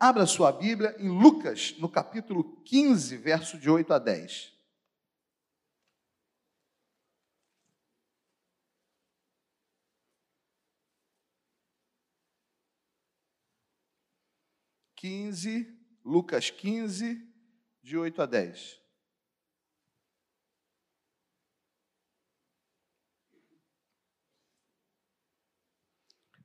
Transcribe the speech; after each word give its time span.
Abra 0.00 0.26
sua 0.26 0.52
Bíblia 0.52 0.94
em 1.00 1.08
Lucas, 1.08 1.74
no 1.78 1.90
capítulo 1.90 2.62
15, 2.62 3.16
verso 3.16 3.58
de 3.58 3.68
8 3.68 3.92
a 3.92 3.98
10. 3.98 4.56
Quinze, 14.94 15.66
Lucas 16.04 16.48
15, 16.48 17.20
de 17.82 17.96
8 17.98 18.22
a 18.22 18.26
10. 18.26 18.80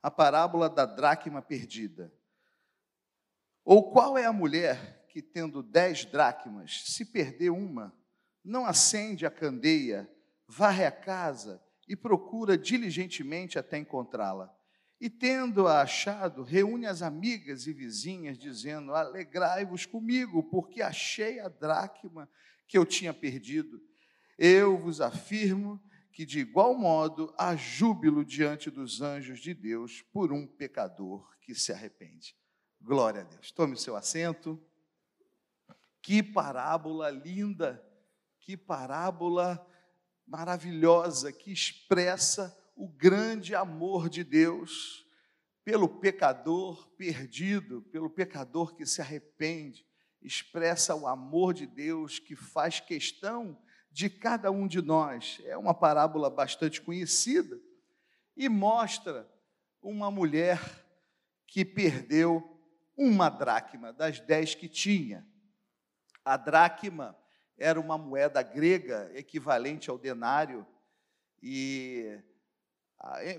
A 0.02 0.10
parábola 0.10 0.68
da 0.68 0.88
dracma 0.88 1.40
perdida. 1.40 2.12
Ou 3.66 3.92
qual 3.92 4.18
é 4.18 4.26
a 4.26 4.34
mulher 4.34 5.06
que, 5.08 5.22
tendo 5.22 5.64
dez 5.64 6.06
dracmas, 6.06 6.84
se 6.86 7.06
perder 7.06 7.50
uma, 7.50 7.96
não 8.44 8.66
acende 8.66 9.26
a 9.26 9.32
candeia, 9.32 10.10
varre 10.48 10.86
a 10.86 10.92
casa 10.92 11.64
e 11.88 11.96
procura 11.96 12.58
diligentemente 12.58 13.58
até 13.58 13.78
encontrá-la? 13.78 14.54
E 15.00 15.10
tendo-a 15.10 15.82
achado, 15.82 16.44
reúne 16.44 16.86
as 16.86 17.02
amigas 17.02 17.68
e 17.68 17.74
vizinhas, 17.74 18.38
dizendo: 18.38 18.94
Alegrai-vos 18.94 19.86
comigo, 19.86 20.44
porque 20.44 20.82
achei 20.82 21.40
a 21.40 21.50
dracma 21.50 22.30
que 22.68 22.78
eu 22.78 22.86
tinha 22.86 23.14
perdido. 23.14 23.82
Eu 24.38 24.78
vos 24.78 25.02
afirmo 25.02 25.82
que, 26.12 26.26
de 26.26 26.40
igual 26.40 26.78
modo, 26.78 27.34
há 27.38 27.56
júbilo 27.56 28.24
diante 28.24 28.70
dos 28.70 29.02
anjos 29.02 29.40
de 29.40 29.54
Deus 29.54 30.02
por 30.14 30.32
um 30.32 30.48
pecador 30.48 31.36
que 31.42 31.54
se 31.54 31.72
arrepende. 31.72 32.36
Glória 32.86 33.22
a 33.22 33.24
Deus. 33.24 33.50
Tome 33.50 33.76
o 33.76 33.78
seu 33.78 33.96
assento. 33.96 34.62
Que 36.02 36.22
parábola 36.22 37.10
linda, 37.10 37.82
que 38.42 38.58
parábola 38.58 39.66
maravilhosa 40.28 41.32
que 41.32 41.50
expressa 41.50 42.54
o 42.76 42.90
grande 42.90 43.56
amor 43.56 44.10
de 44.10 44.22
Deus 44.22 45.08
pelo 45.64 45.88
pecador 45.88 46.90
perdido, 46.98 47.84
pelo 47.84 48.10
pecador 48.10 48.76
que 48.76 48.86
se 48.86 49.00
arrepende, 49.00 49.88
expressa 50.22 50.94
o 50.94 51.08
amor 51.08 51.54
de 51.54 51.66
Deus 51.66 52.20
que 52.20 52.36
faz 52.36 52.82
questão 52.82 53.58
de 53.90 54.10
cada 54.10 54.52
um 54.52 54.68
de 54.68 54.82
nós. 54.82 55.42
É 55.46 55.56
uma 55.56 55.74
parábola 55.74 56.30
bastante 56.30 56.82
conhecida 56.82 57.58
e 58.36 58.50
mostra 58.50 59.26
uma 59.82 60.12
mulher 60.12 60.60
que 61.48 61.64
perdeu 61.64 62.53
uma 62.96 63.30
dracma 63.30 63.92
das 63.92 64.20
dez 64.20 64.56
que 64.56 64.68
tinha. 64.68 65.26
A 66.24 66.38
dracma 66.38 67.18
era 67.58 67.80
uma 67.80 67.98
moeda 67.98 68.42
grega 68.42 69.12
equivalente 69.14 69.90
ao 69.90 69.98
denário, 69.98 70.66
e 71.42 72.20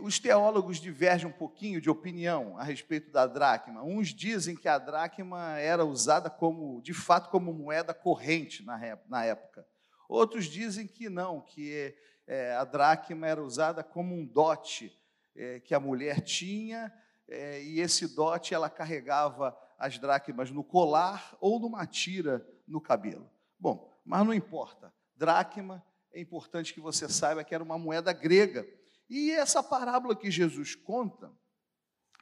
os 0.02 0.18
teólogos 0.18 0.78
divergem 0.78 1.26
um 1.26 1.32
pouquinho 1.32 1.80
de 1.80 1.88
opinião 1.88 2.58
a 2.58 2.62
respeito 2.62 3.10
da 3.10 3.26
dracma. 3.26 3.82
Uns 3.82 4.08
dizem 4.08 4.54
que 4.54 4.68
a 4.68 4.76
dracma 4.76 5.58
era 5.58 5.84
usada 5.84 6.28
como, 6.28 6.82
de 6.82 6.92
fato, 6.92 7.30
como 7.30 7.52
moeda 7.52 7.94
corrente 7.94 8.62
na 8.62 9.24
época. 9.24 9.66
Outros 10.06 10.44
dizem 10.46 10.86
que 10.86 11.08
não, 11.08 11.40
que 11.40 11.96
é, 12.26 12.54
a 12.54 12.64
dracma 12.64 13.26
era 13.26 13.42
usada 13.42 13.82
como 13.82 14.14
um 14.14 14.26
dote 14.26 15.00
é, 15.34 15.60
que 15.60 15.74
a 15.74 15.80
mulher 15.80 16.20
tinha 16.20 16.92
é, 17.28 17.62
e 17.62 17.80
esse 17.80 18.14
dote 18.14 18.54
ela 18.54 18.68
carregava 18.68 19.56
as 19.78 19.98
dracmas 19.98 20.50
no 20.50 20.62
colar 20.62 21.36
ou 21.40 21.58
numa 21.58 21.86
tira 21.86 22.46
no 22.66 22.80
cabelo. 22.80 23.30
Bom, 23.58 23.92
mas 24.04 24.24
não 24.26 24.34
importa. 24.34 24.92
Dracma, 25.16 25.84
é 26.12 26.20
importante 26.20 26.72
que 26.72 26.80
você 26.80 27.08
saiba 27.08 27.44
que 27.44 27.54
era 27.54 27.64
uma 27.64 27.78
moeda 27.78 28.12
grega. 28.12 28.66
E 29.08 29.32
essa 29.32 29.62
parábola 29.62 30.16
que 30.16 30.30
Jesus 30.30 30.74
conta, 30.74 31.32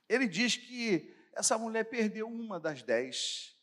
ele 0.09 0.27
diz 0.27 0.57
que 0.57 1.15
essa 1.35 1.57
mulher 1.57 1.85
perdeu 1.85 2.29
uma 2.29 2.61
das 2.61 2.83
dez 2.83 3.57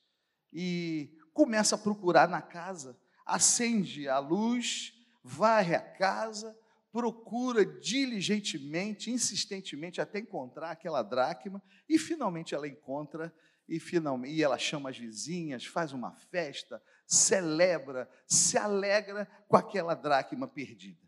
e 0.52 1.18
começa 1.34 1.75
a 1.75 1.78
procurar 1.78 2.28
na 2.28 2.42
casa, 2.42 3.00
acende 3.25 4.08
a 4.08 4.19
luz, 4.19 4.94
varre 5.24 5.75
a 5.75 5.81
casa, 5.81 6.58
procura 6.91 7.66
diligentemente, 7.66 9.11
insistentemente 9.11 10.01
até 10.01 10.19
encontrar 10.19 10.72
aquela 10.72 11.03
dracma 11.03 11.61
e 11.88 11.97
finalmente 11.97 12.55
ela 12.55 12.67
encontra 12.67 13.33
e 13.67 13.79
finalmente 13.79 14.33
e 14.33 14.44
ela 14.44 14.57
chama 14.57 14.89
as 14.89 14.97
vizinhas, 14.97 15.66
faz 15.66 15.94
uma 15.94 16.11
festa, 16.31 16.81
celebra, 17.05 18.09
se 18.27 18.57
alegra 18.57 19.25
com 19.47 19.55
aquela 19.55 19.94
dracma 19.94 20.47
perdida. 20.47 21.07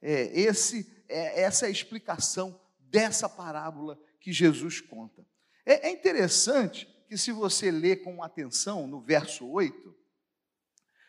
É, 0.00 0.40
esse, 0.40 1.04
é, 1.08 1.42
essa 1.42 1.66
é 1.66 1.68
a 1.68 1.72
explicação 1.72 2.60
dessa 2.78 3.28
parábola 3.28 3.98
que 4.20 4.32
Jesus 4.32 4.80
conta. 4.80 5.26
É, 5.64 5.88
é 5.88 5.90
interessante 5.90 6.86
que, 7.08 7.18
se 7.18 7.32
você 7.32 7.70
ler 7.70 8.02
com 8.02 8.22
atenção 8.22 8.86
no 8.86 9.00
verso 9.00 9.48
8, 9.48 9.94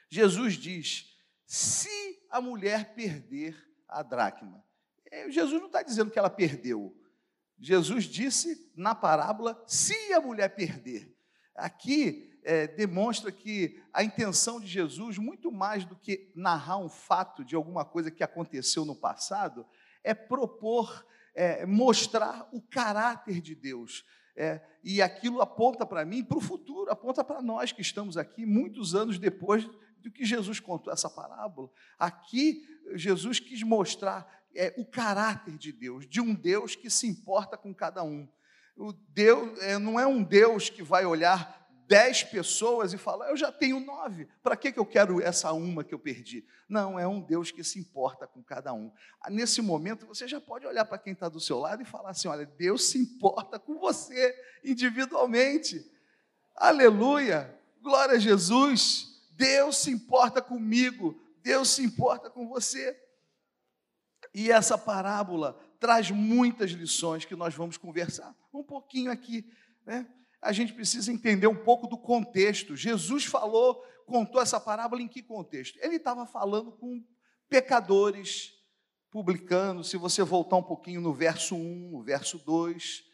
Jesus 0.10 0.56
diz: 0.56 1.06
se 1.46 2.20
a 2.32 2.42
mulher 2.42 2.96
perder 2.96 3.56
a 3.88 4.04
dracma. 4.04 4.64
É, 5.12 5.30
Jesus 5.30 5.60
não 5.60 5.68
está 5.68 5.82
dizendo 5.82 6.12
que 6.12 6.20
ela 6.20 6.30
perdeu. 6.30 6.96
Jesus 7.60 8.06
disse 8.06 8.72
na 8.76 8.94
parábola: 8.94 9.62
se 9.66 10.14
a 10.14 10.22
mulher 10.22 10.50
perder. 10.56 11.16
Aqui 11.56 12.38
é, 12.44 12.68
demonstra 12.68 13.32
que 13.32 13.82
a 13.92 14.04
intenção 14.04 14.60
de 14.60 14.68
Jesus, 14.68 15.18
muito 15.18 15.52
mais 15.52 15.84
do 15.84 15.96
que 15.96 16.32
narrar 16.36 16.78
um 16.78 16.88
fato 16.88 17.44
de 17.44 17.56
alguma 17.56 17.84
coisa 17.84 18.12
que 18.12 18.24
aconteceu 18.24 18.86
no 18.86 18.96
passado, 18.96 19.66
é 20.04 20.14
propor, 20.14 21.06
é, 21.34 21.66
mostrar 21.66 22.48
o 22.54 22.62
caráter 22.62 23.42
de 23.42 23.56
Deus. 23.56 24.06
É, 24.36 24.62
e 24.84 25.02
aquilo 25.02 25.42
aponta 25.42 25.86
para 25.86 26.06
mim, 26.06 26.24
para 26.24 26.38
o 26.38 26.42
futuro, 26.42 26.92
aponta 26.92 27.24
para 27.24 27.42
nós 27.42 27.72
que 27.72 27.82
estamos 27.82 28.18
aqui 28.18 28.46
muitos 28.46 28.94
anos 28.94 29.18
depois 29.18 29.68
do 29.98 30.12
que 30.12 30.24
Jesus 30.24 30.60
contou 30.60 30.94
essa 30.94 31.10
parábola. 31.10 31.70
Aqui, 32.00 32.64
Jesus 32.96 33.40
quis 33.40 33.64
mostrar 33.64 34.28
é, 34.56 34.74
o 34.78 34.86
caráter 34.86 35.58
de 35.58 35.72
Deus, 35.72 36.08
de 36.08 36.20
um 36.20 36.34
Deus 36.34 36.76
que 36.76 36.90
se 36.90 37.08
importa 37.08 37.58
com 37.58 37.74
cada 37.74 38.04
um. 38.04 38.28
O 38.76 38.92
Deus 38.92 39.60
é, 39.62 39.78
não 39.78 40.00
é 40.00 40.06
um 40.06 40.24
Deus 40.24 40.70
que 40.70 40.84
vai 40.84 41.06
olhar 41.06 41.58
dez 41.88 42.22
pessoas 42.22 42.92
e 42.92 42.98
falar, 42.98 43.30
eu 43.30 43.38
já 43.38 43.52
tenho 43.52 43.80
nove, 43.80 44.28
para 44.44 44.58
que, 44.58 44.72
que 44.72 44.80
eu 44.80 44.86
quero 44.86 45.22
essa 45.22 45.54
uma 45.54 45.84
que 45.84 45.94
eu 45.94 46.00
perdi? 46.00 46.46
Não, 46.68 47.00
é 47.00 47.08
um 47.08 47.22
Deus 47.22 47.50
que 47.50 47.64
se 47.64 47.80
importa 47.80 48.28
com 48.28 48.44
cada 48.44 48.74
um. 48.74 48.92
Nesse 49.30 49.62
momento, 49.62 50.06
você 50.06 50.28
já 50.28 50.42
pode 50.42 50.68
olhar 50.68 50.84
para 50.84 50.98
quem 50.98 51.14
está 51.14 51.30
do 51.30 51.40
seu 51.40 51.58
lado 51.58 51.82
e 51.82 51.86
falar 51.86 52.10
assim: 52.10 52.28
olha, 52.28 52.46
Deus 52.46 52.90
se 52.90 52.98
importa 52.98 53.58
com 53.58 53.80
você 53.80 54.36
individualmente. 54.64 55.90
Aleluia! 56.56 57.58
Glória 57.82 58.16
a 58.16 58.20
Jesus! 58.20 59.16
Deus 59.32 59.78
se 59.78 59.92
importa 59.92 60.42
comigo, 60.42 61.18
Deus 61.48 61.70
se 61.70 61.82
importa 61.82 62.30
com 62.30 62.46
você. 62.46 63.00
E 64.34 64.52
essa 64.52 64.78
parábola 64.78 65.58
traz 65.80 66.12
muitas 66.12 66.72
lições 66.72 67.24
que 67.24 67.38
nós 67.38 67.56
vamos 67.56 67.78
conversar 67.78 68.36
um 68.54 68.62
pouquinho 68.62 69.10
aqui. 69.10 69.50
Né? 69.86 70.06
A 70.42 70.52
gente 70.52 70.74
precisa 70.74 71.10
entender 71.10 71.48
um 71.48 71.56
pouco 71.56 71.88
do 71.88 71.98
contexto. 71.98 72.76
Jesus 72.76 73.24
falou, 73.24 73.82
contou 74.06 74.42
essa 74.42 74.60
parábola 74.60 75.02
em 75.02 75.08
que 75.08 75.24
contexto? 75.24 75.80
Ele 75.82 75.96
estava 75.96 76.26
falando 76.26 76.74
com 76.74 77.02
pecadores, 77.48 78.54
publicanos. 79.10 79.90
Se 79.90 79.96
você 79.96 80.24
voltar 80.24 80.58
um 80.58 80.64
pouquinho 80.64 81.00
no 81.00 81.14
verso 81.14 81.56
1, 81.56 81.92
no 81.92 82.04
verso 82.04 82.38
2, 82.40 83.06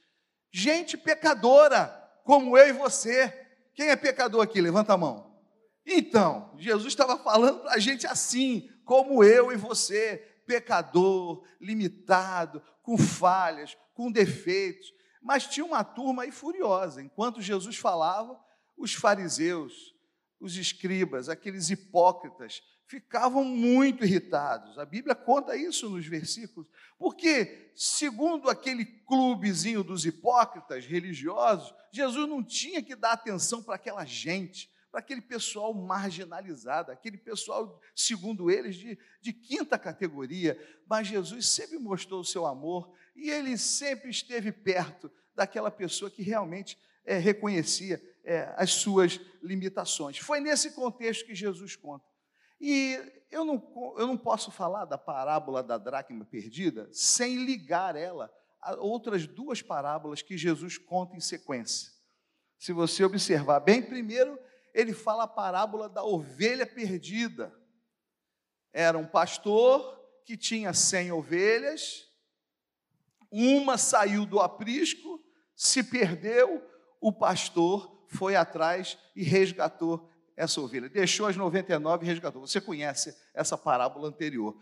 gente 0.51 0.97
pecadora, 0.97 1.85
como 2.23 2.57
eu 2.57 2.67
e 2.67 2.73
você. 2.73 3.29
Quem 3.75 3.89
é 3.89 3.95
pecador 3.95 4.41
aqui? 4.41 4.59
Levanta 4.59 4.93
a 4.93 4.97
mão. 4.97 5.32
Então, 5.85 6.55
Jesus 6.57 6.87
estava 6.93 7.17
falando 7.17 7.61
para 7.61 7.73
a 7.73 7.79
gente 7.79 8.07
assim, 8.07 8.69
como 8.85 9.23
eu 9.23 9.51
e 9.51 9.57
você, 9.57 10.17
pecador, 10.45 11.45
limitado, 11.59 12.61
com 12.81 12.97
falhas, 12.97 13.77
com 13.93 14.11
defeitos. 14.11 14.93
Mas 15.21 15.47
tinha 15.47 15.65
uma 15.65 15.83
turma 15.83 16.23
aí 16.23 16.31
furiosa. 16.31 17.01
Enquanto 17.01 17.41
Jesus 17.41 17.77
falava, 17.77 18.39
os 18.77 18.93
fariseus, 18.93 19.93
os 20.39 20.57
escribas, 20.57 21.29
aqueles 21.29 21.69
hipócritas, 21.69 22.61
ficavam 22.85 23.43
muito 23.43 24.03
irritados. 24.03 24.77
A 24.77 24.85
Bíblia 24.85 25.15
conta 25.15 25.55
isso 25.55 25.89
nos 25.89 26.05
versículos, 26.05 26.67
porque, 26.99 27.71
segundo 27.75 28.49
aquele 28.49 28.85
clubezinho 28.85 29.83
dos 29.83 30.05
hipócritas 30.05 30.85
religiosos, 30.85 31.73
Jesus 31.91 32.27
não 32.27 32.43
tinha 32.43 32.83
que 32.83 32.95
dar 32.95 33.13
atenção 33.13 33.63
para 33.63 33.75
aquela 33.75 34.05
gente 34.05 34.69
para 34.93 34.99
aquele 34.99 35.21
pessoal 35.21 35.73
marginalizado, 35.73 36.91
aquele 36.91 37.17
pessoal, 37.17 37.81
segundo 37.95 38.51
eles, 38.51 38.75
de, 38.75 38.95
de 39.19 39.33
quinta 39.33 39.75
categoria. 39.79 40.55
Mas 40.87 41.07
Jesus 41.07 41.49
sempre 41.49 41.79
mostrou 41.79 42.21
o 42.21 42.23
seu 42.23 42.45
amor 42.45 42.93
e 43.15 43.31
ele 43.31 43.57
sempre 43.57 44.11
esteve 44.11 44.51
perto 44.51 45.11
daquela 45.33 45.71
pessoa 45.71 46.11
que 46.11 46.21
realmente 46.21 46.77
é, 47.03 47.17
reconhecia 47.17 47.99
é, 48.23 48.53
as 48.55 48.69
suas 48.69 49.19
limitações. 49.41 50.19
Foi 50.19 50.39
nesse 50.39 50.73
contexto 50.73 51.25
que 51.25 51.33
Jesus 51.33 51.75
conta. 51.75 52.05
E 52.61 52.99
eu 53.31 53.43
não, 53.43 53.95
eu 53.97 54.05
não 54.05 54.15
posso 54.15 54.51
falar 54.51 54.85
da 54.85 54.97
parábola 54.97 55.63
da 55.63 55.79
dracma 55.79 56.23
perdida 56.23 56.87
sem 56.91 57.43
ligar 57.43 57.95
ela 57.95 58.31
a 58.61 58.75
outras 58.75 59.25
duas 59.25 59.59
parábolas 59.59 60.21
que 60.21 60.37
Jesus 60.37 60.77
conta 60.77 61.15
em 61.15 61.19
sequência. 61.19 61.91
Se 62.59 62.71
você 62.71 63.03
observar 63.03 63.59
bem, 63.59 63.81
primeiro 63.81 64.37
ele 64.73 64.93
fala 64.93 65.23
a 65.23 65.27
parábola 65.27 65.87
da 65.87 66.03
ovelha 66.03 66.65
perdida. 66.65 67.53
Era 68.71 68.97
um 68.97 69.05
pastor 69.05 70.01
que 70.25 70.35
tinha 70.35 70.73
cem 70.73 71.11
ovelhas, 71.11 72.09
uma 73.31 73.77
saiu 73.77 74.25
do 74.25 74.39
aprisco, 74.39 75.23
se 75.55 75.83
perdeu, 75.83 76.63
o 76.99 77.11
pastor 77.11 78.05
foi 78.07 78.35
atrás 78.35 78.97
e 79.15 79.23
resgatou 79.23 80.09
essa 80.35 80.61
ovelha. 80.61 80.89
Deixou 80.89 81.27
as 81.27 81.35
99 81.35 82.05
e 82.05 82.07
resgatou. 82.07 82.45
Você 82.45 82.61
conhece 82.61 83.15
essa 83.33 83.57
parábola 83.57 84.07
anterior. 84.07 84.57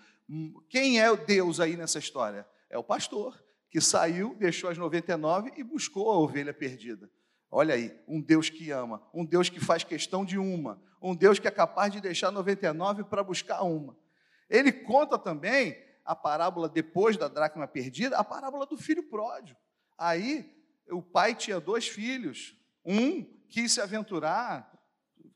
Quem 0.69 0.99
é 0.99 1.09
o 1.11 1.17
Deus 1.17 1.59
aí 1.59 1.75
nessa 1.75 1.99
história? 1.99 2.47
É 2.69 2.77
o 2.77 2.83
pastor, 2.83 3.41
que 3.69 3.79
saiu, 3.79 4.35
deixou 4.35 4.69
as 4.69 4.77
99 4.77 5.53
e 5.57 5.63
buscou 5.63 6.09
a 6.09 6.17
ovelha 6.17 6.53
perdida. 6.53 7.09
Olha 7.51 7.75
aí, 7.75 7.93
um 8.07 8.21
Deus 8.21 8.49
que 8.49 8.71
ama, 8.71 9.03
um 9.13 9.25
Deus 9.25 9.49
que 9.49 9.59
faz 9.59 9.83
questão 9.83 10.23
de 10.23 10.37
uma, 10.37 10.81
um 11.01 11.13
Deus 11.13 11.37
que 11.37 11.47
é 11.47 11.51
capaz 11.51 11.91
de 11.91 11.99
deixar 11.99 12.31
99 12.31 13.03
para 13.03 13.23
buscar 13.23 13.61
uma. 13.63 13.97
Ele 14.49 14.71
conta 14.71 15.19
também 15.19 15.77
a 16.05 16.15
parábola 16.15 16.69
depois 16.69 17.17
da 17.17 17.27
dracma 17.27 17.67
perdida, 17.67 18.17
a 18.17 18.23
parábola 18.23 18.65
do 18.65 18.77
filho 18.77 19.03
pródigo. 19.03 19.59
Aí 19.97 20.49
o 20.89 21.01
pai 21.01 21.35
tinha 21.35 21.59
dois 21.59 21.87
filhos, 21.87 22.55
um 22.85 23.23
quis 23.49 23.73
se 23.73 23.81
aventurar, 23.81 24.71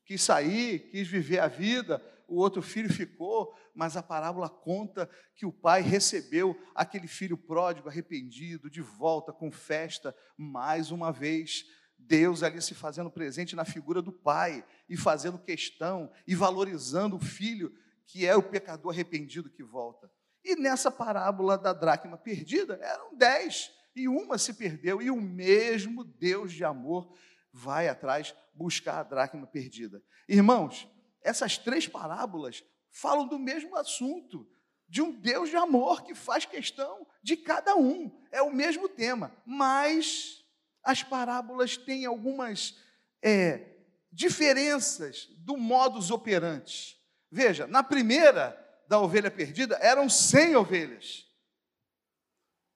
quis 0.06 0.24
sair, 0.24 0.80
quis 0.92 1.08
viver 1.08 1.40
a 1.40 1.48
vida, 1.48 2.02
o 2.28 2.38
outro 2.38 2.62
filho 2.62 2.92
ficou, 2.92 3.54
mas 3.74 3.96
a 3.98 4.04
parábola 4.04 4.50
conta 4.50 5.10
que 5.36 5.46
o 5.46 5.52
pai 5.52 5.82
recebeu 5.82 6.58
aquele 6.74 7.08
filho 7.08 7.38
pródigo 7.38 7.90
arrependido 7.90 8.70
de 8.70 8.82
volta 8.82 9.34
com 9.34 9.52
festa 9.52 10.16
mais 10.38 10.92
uma 10.92 11.12
vez. 11.12 11.66
Deus 11.98 12.44
ali 12.44 12.62
se 12.62 12.74
fazendo 12.74 13.10
presente 13.10 13.56
na 13.56 13.66
figura 13.66 14.02
do 14.02 14.12
pai 14.12 14.66
e 14.88 14.96
fazendo 14.96 15.40
questão 15.40 16.12
e 16.28 16.36
valorizando 16.36 17.16
o 17.16 17.20
filho 17.20 17.74
que 18.06 18.26
é 18.26 18.36
o 18.36 18.44
pecador 18.44 18.94
arrependido 18.94 19.50
que 19.50 19.64
volta. 19.64 20.12
E 20.44 20.56
nessa 20.56 20.92
parábola 20.92 21.58
da 21.58 21.74
dracma 21.74 22.18
perdida, 22.18 22.78
eram 22.82 23.16
dez 23.16 23.72
e 23.96 24.08
uma 24.08 24.38
se 24.38 24.54
perdeu, 24.54 25.02
e 25.02 25.10
o 25.10 25.16
mesmo 25.16 26.04
Deus 26.04 26.52
de 26.52 26.64
amor 26.64 27.16
vai 27.52 27.88
atrás 27.88 28.36
buscar 28.54 29.00
a 29.00 29.04
dracma 29.04 29.48
perdida. 29.48 30.04
Irmãos, 30.28 30.88
essas 31.22 31.58
três 31.58 31.88
parábolas 31.88 32.64
falam 32.92 33.28
do 33.28 33.40
mesmo 33.40 33.76
assunto, 33.76 34.48
de 34.88 35.02
um 35.02 35.12
Deus 35.12 35.50
de 35.50 35.56
amor 35.56 36.04
que 36.04 36.14
faz 36.14 36.46
questão 36.46 37.08
de 37.24 37.36
cada 37.36 37.76
um. 37.76 38.12
É 38.32 38.42
o 38.42 38.54
mesmo 38.54 38.88
tema, 38.88 39.36
mas 39.46 40.45
as 40.86 41.02
parábolas 41.02 41.76
têm 41.76 42.06
algumas 42.06 42.78
é, 43.22 43.76
diferenças 44.12 45.28
do 45.40 45.58
modus 45.58 46.12
operandi. 46.12 46.96
Veja, 47.32 47.66
na 47.66 47.82
primeira, 47.84 48.56
da 48.88 49.00
ovelha 49.00 49.32
perdida, 49.32 49.78
eram 49.82 50.08
cem 50.08 50.56
ovelhas. 50.56 51.26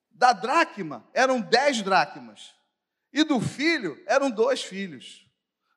Da 0.09 0.33
dracma, 0.33 1.07
eram 1.13 1.39
dez 1.39 1.83
dracmas. 1.83 2.53
E 3.13 3.23
do 3.23 3.39
filho, 3.39 4.01
eram 4.07 4.29
dois 4.29 4.63
filhos. 4.63 5.25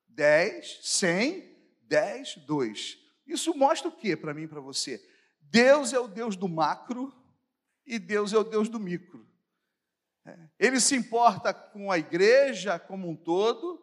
Dez, 0.08 0.81
cem, 0.82 1.55
dez, 1.82 2.37
dois. 2.46 2.99
Isso 3.26 3.55
mostra 3.55 3.88
o 3.88 3.96
que 3.96 4.17
para 4.17 4.34
mim 4.34 4.43
e 4.43 4.49
para 4.49 4.61
você? 4.61 5.00
Deus 5.40 5.93
é 5.93 6.00
o 6.00 6.08
Deus 6.08 6.34
do 6.34 6.49
macro 6.49 7.14
e 7.87 7.99
Deus 7.99 8.32
é 8.32 8.38
o 8.38 8.44
Deus 8.44 8.69
do 8.69 8.81
micro. 8.81 9.26
É. 10.24 10.38
Ele 10.58 10.80
se 10.80 10.94
importa 10.94 11.52
com 11.52 11.90
a 11.90 11.98
igreja 11.98 12.78
como 12.78 13.08
um 13.08 13.16
todo, 13.16 13.80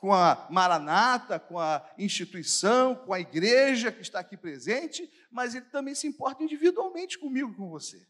com 0.00 0.12
a 0.12 0.46
Maranata, 0.50 1.38
com 1.38 1.58
a 1.58 1.82
instituição, 1.98 2.94
com 2.94 3.12
a 3.12 3.20
igreja 3.20 3.92
que 3.92 4.02
está 4.02 4.20
aqui 4.20 4.36
presente, 4.36 5.10
mas 5.30 5.54
ele 5.54 5.66
também 5.66 5.94
se 5.94 6.06
importa 6.06 6.42
individualmente 6.42 7.18
comigo, 7.18 7.54
com 7.54 7.68
você. 7.68 8.06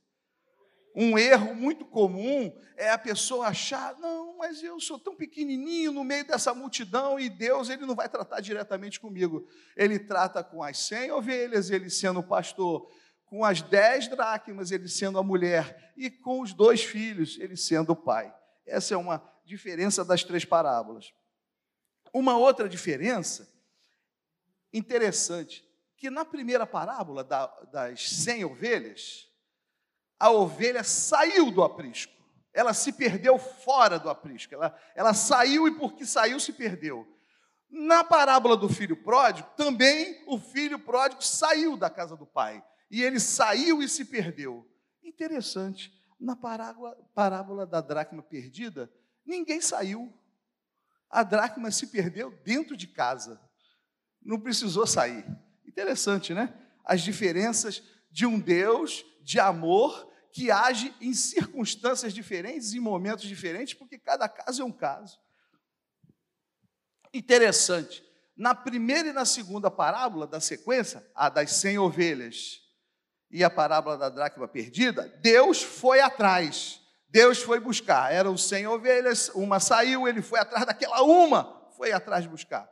Um 0.96 1.18
erro 1.18 1.56
muito 1.56 1.84
comum 1.84 2.52
é 2.76 2.90
a 2.90 2.98
pessoa 2.98 3.48
achar, 3.48 3.98
não, 3.98 4.38
mas 4.38 4.62
eu 4.62 4.78
sou 4.78 4.96
tão 4.96 5.16
pequenininho 5.16 5.90
no 5.90 6.04
meio 6.04 6.24
dessa 6.24 6.54
multidão 6.54 7.18
e 7.18 7.28
Deus 7.28 7.68
ele 7.68 7.84
não 7.84 7.96
vai 7.96 8.08
tratar 8.08 8.40
diretamente 8.40 9.00
comigo. 9.00 9.44
Ele 9.76 9.98
trata 9.98 10.42
com 10.44 10.62
as 10.62 10.78
cem 10.78 11.10
ovelhas, 11.10 11.68
ele 11.70 11.90
sendo 11.90 12.22
pastor, 12.22 12.88
com 13.34 13.44
as 13.44 13.60
dez 13.60 14.06
dracmas, 14.06 14.70
ele 14.70 14.88
sendo 14.88 15.18
a 15.18 15.22
mulher, 15.22 15.92
e 15.96 16.08
com 16.08 16.40
os 16.40 16.52
dois 16.52 16.84
filhos, 16.84 17.36
ele 17.40 17.56
sendo 17.56 17.90
o 17.90 17.96
pai. 17.96 18.32
Essa 18.64 18.94
é 18.94 18.96
uma 18.96 19.20
diferença 19.44 20.04
das 20.04 20.22
três 20.22 20.44
parábolas. 20.44 21.12
Uma 22.12 22.36
outra 22.36 22.68
diferença 22.68 23.52
interessante, 24.72 25.68
que 25.96 26.10
na 26.10 26.24
primeira 26.24 26.64
parábola 26.64 27.24
das 27.72 28.08
cem 28.08 28.44
ovelhas, 28.44 29.28
a 30.16 30.30
ovelha 30.30 30.84
saiu 30.84 31.50
do 31.50 31.64
aprisco. 31.64 32.14
Ela 32.52 32.72
se 32.72 32.92
perdeu 32.92 33.36
fora 33.36 33.98
do 33.98 34.08
aprisco. 34.08 34.54
Ela, 34.54 34.78
ela 34.94 35.12
saiu 35.12 35.66
e 35.66 35.76
porque 35.76 36.06
saiu 36.06 36.38
se 36.38 36.52
perdeu. 36.52 37.04
Na 37.68 38.04
parábola 38.04 38.56
do 38.56 38.68
filho 38.68 38.96
pródigo, 38.96 39.50
também 39.56 40.22
o 40.28 40.38
filho 40.38 40.78
pródigo 40.78 41.20
saiu 41.20 41.76
da 41.76 41.90
casa 41.90 42.16
do 42.16 42.24
pai. 42.24 42.62
E 42.94 43.02
ele 43.02 43.18
saiu 43.18 43.82
e 43.82 43.88
se 43.88 44.04
perdeu. 44.04 44.64
Interessante. 45.02 45.92
Na 46.16 46.36
parábola, 46.36 46.94
parábola 47.12 47.66
da 47.66 47.80
dracma 47.80 48.22
perdida, 48.22 48.88
ninguém 49.26 49.60
saiu. 49.60 50.16
A 51.10 51.24
dracma 51.24 51.72
se 51.72 51.88
perdeu 51.88 52.30
dentro 52.44 52.76
de 52.76 52.86
casa. 52.86 53.40
Não 54.22 54.38
precisou 54.38 54.86
sair. 54.86 55.26
Interessante, 55.66 56.32
né? 56.32 56.54
As 56.84 57.00
diferenças 57.00 57.82
de 58.12 58.26
um 58.26 58.38
Deus 58.38 59.04
de 59.24 59.40
amor 59.40 60.08
que 60.32 60.52
age 60.52 60.94
em 61.00 61.12
circunstâncias 61.12 62.14
diferentes, 62.14 62.74
em 62.74 62.80
momentos 62.80 63.24
diferentes, 63.24 63.74
porque 63.74 63.98
cada 63.98 64.28
caso 64.28 64.62
é 64.62 64.64
um 64.64 64.70
caso. 64.70 65.18
Interessante. 67.12 68.04
Na 68.36 68.54
primeira 68.54 69.08
e 69.08 69.12
na 69.12 69.24
segunda 69.24 69.68
parábola 69.68 70.28
da 70.28 70.38
sequência, 70.38 71.04
a 71.12 71.28
das 71.28 71.54
cem 71.54 71.76
ovelhas 71.76 72.62
e 73.34 73.42
a 73.42 73.50
parábola 73.50 73.98
da 73.98 74.08
dracma 74.08 74.46
perdida, 74.46 75.08
Deus 75.20 75.60
foi 75.60 76.00
atrás. 76.00 76.80
Deus 77.08 77.42
foi 77.42 77.58
buscar. 77.58 78.12
Eram 78.12 78.36
cem 78.36 78.64
ovelhas, 78.64 79.28
uma 79.30 79.58
saiu, 79.58 80.06
ele 80.06 80.22
foi 80.22 80.38
atrás 80.38 80.64
daquela 80.64 81.02
uma, 81.02 81.68
foi 81.76 81.90
atrás 81.90 82.24
buscar. 82.26 82.70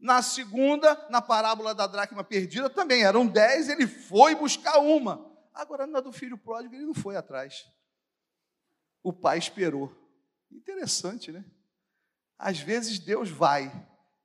Na 0.00 0.22
segunda, 0.22 1.06
na 1.10 1.20
parábola 1.20 1.74
da 1.74 1.86
dracma 1.86 2.24
perdida, 2.24 2.70
também 2.70 3.04
eram 3.04 3.26
dez, 3.26 3.68
ele 3.68 3.86
foi 3.86 4.34
buscar 4.34 4.78
uma. 4.78 5.30
Agora, 5.52 5.86
na 5.86 6.00
do 6.00 6.12
filho 6.12 6.38
pródigo, 6.38 6.74
ele 6.74 6.86
não 6.86 6.94
foi 6.94 7.14
atrás. 7.14 7.66
O 9.02 9.12
pai 9.12 9.36
esperou. 9.36 9.94
Interessante, 10.50 11.30
né? 11.30 11.44
Às 12.38 12.58
vezes 12.58 12.98
Deus 12.98 13.28
vai 13.28 13.70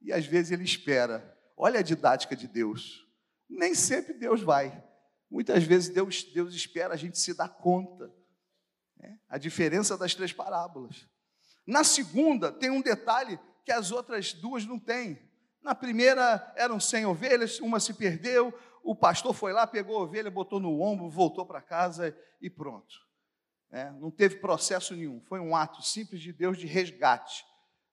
e 0.01 0.13
às 0.13 0.25
vezes 0.25 0.53
ele 0.53 0.63
espera. 0.63 1.37
Olha 1.57 1.81
a 1.81 1.83
didática 1.83 2.33
de 2.33 2.47
Deus. 2.47 3.05
Nem 3.49 3.75
sempre 3.75 4.13
Deus 4.13 4.41
vai. 4.41 4.87
Muitas 5.29 5.63
vezes 5.63 5.89
Deus, 5.89 6.23
Deus 6.23 6.53
espera 6.53 6.93
a 6.93 6.97
gente 6.97 7.19
se 7.19 7.33
dar 7.33 7.49
conta. 7.49 8.11
Né? 8.97 9.19
A 9.29 9.37
diferença 9.37 9.97
das 9.97 10.15
três 10.15 10.33
parábolas. 10.33 11.07
Na 11.65 11.83
segunda, 11.83 12.51
tem 12.51 12.69
um 12.69 12.81
detalhe 12.81 13.39
que 13.63 13.71
as 13.71 13.91
outras 13.91 14.33
duas 14.33 14.65
não 14.65 14.79
têm. 14.79 15.19
Na 15.61 15.75
primeira 15.75 16.51
eram 16.55 16.79
cem 16.79 17.05
ovelhas, 17.05 17.59
uma 17.59 17.79
se 17.79 17.93
perdeu, 17.93 18.53
o 18.83 18.95
pastor 18.95 19.33
foi 19.33 19.53
lá, 19.53 19.67
pegou 19.67 19.97
a 19.97 20.03
ovelha, 20.03 20.31
botou 20.31 20.59
no 20.59 20.81
ombro, 20.81 21.09
voltou 21.09 21.45
para 21.45 21.61
casa 21.61 22.17
e 22.41 22.49
pronto. 22.49 22.95
É, 23.71 23.91
não 23.91 24.09
teve 24.09 24.37
processo 24.37 24.95
nenhum, 24.95 25.21
foi 25.21 25.39
um 25.39 25.55
ato 25.55 25.83
simples 25.83 26.21
de 26.21 26.33
Deus 26.33 26.57
de 26.57 26.65
resgate. 26.65 27.45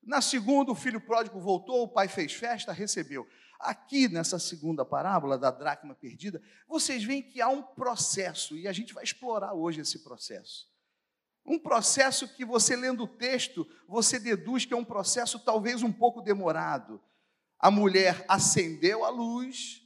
Na 0.07 0.21
segunda, 0.21 0.71
o 0.71 0.75
filho 0.75 1.01
pródigo 1.01 1.37
voltou, 1.37 1.83
o 1.83 1.87
pai 1.89 2.07
fez 2.07 2.31
festa, 2.31 2.71
recebeu. 2.71 3.27
Aqui 3.59 4.07
nessa 4.07 4.39
segunda 4.39 4.85
parábola 4.85 5.37
da 5.37 5.51
dracma 5.51 5.93
perdida, 5.93 6.41
vocês 6.65 7.03
veem 7.03 7.21
que 7.21 7.41
há 7.41 7.49
um 7.49 7.61
processo, 7.61 8.55
e 8.55 8.69
a 8.69 8.71
gente 8.71 8.93
vai 8.93 9.03
explorar 9.03 9.53
hoje 9.53 9.81
esse 9.81 9.99
processo. 10.05 10.71
Um 11.45 11.59
processo 11.59 12.25
que 12.25 12.45
você 12.45 12.73
lendo 12.73 13.03
o 13.03 13.07
texto, 13.07 13.67
você 13.85 14.17
deduz 14.17 14.63
que 14.63 14.73
é 14.73 14.77
um 14.77 14.85
processo 14.85 15.39
talvez 15.39 15.83
um 15.83 15.91
pouco 15.91 16.21
demorado. 16.21 17.01
A 17.59 17.69
mulher 17.69 18.23
acendeu 18.29 19.03
a 19.03 19.09
luz, 19.09 19.81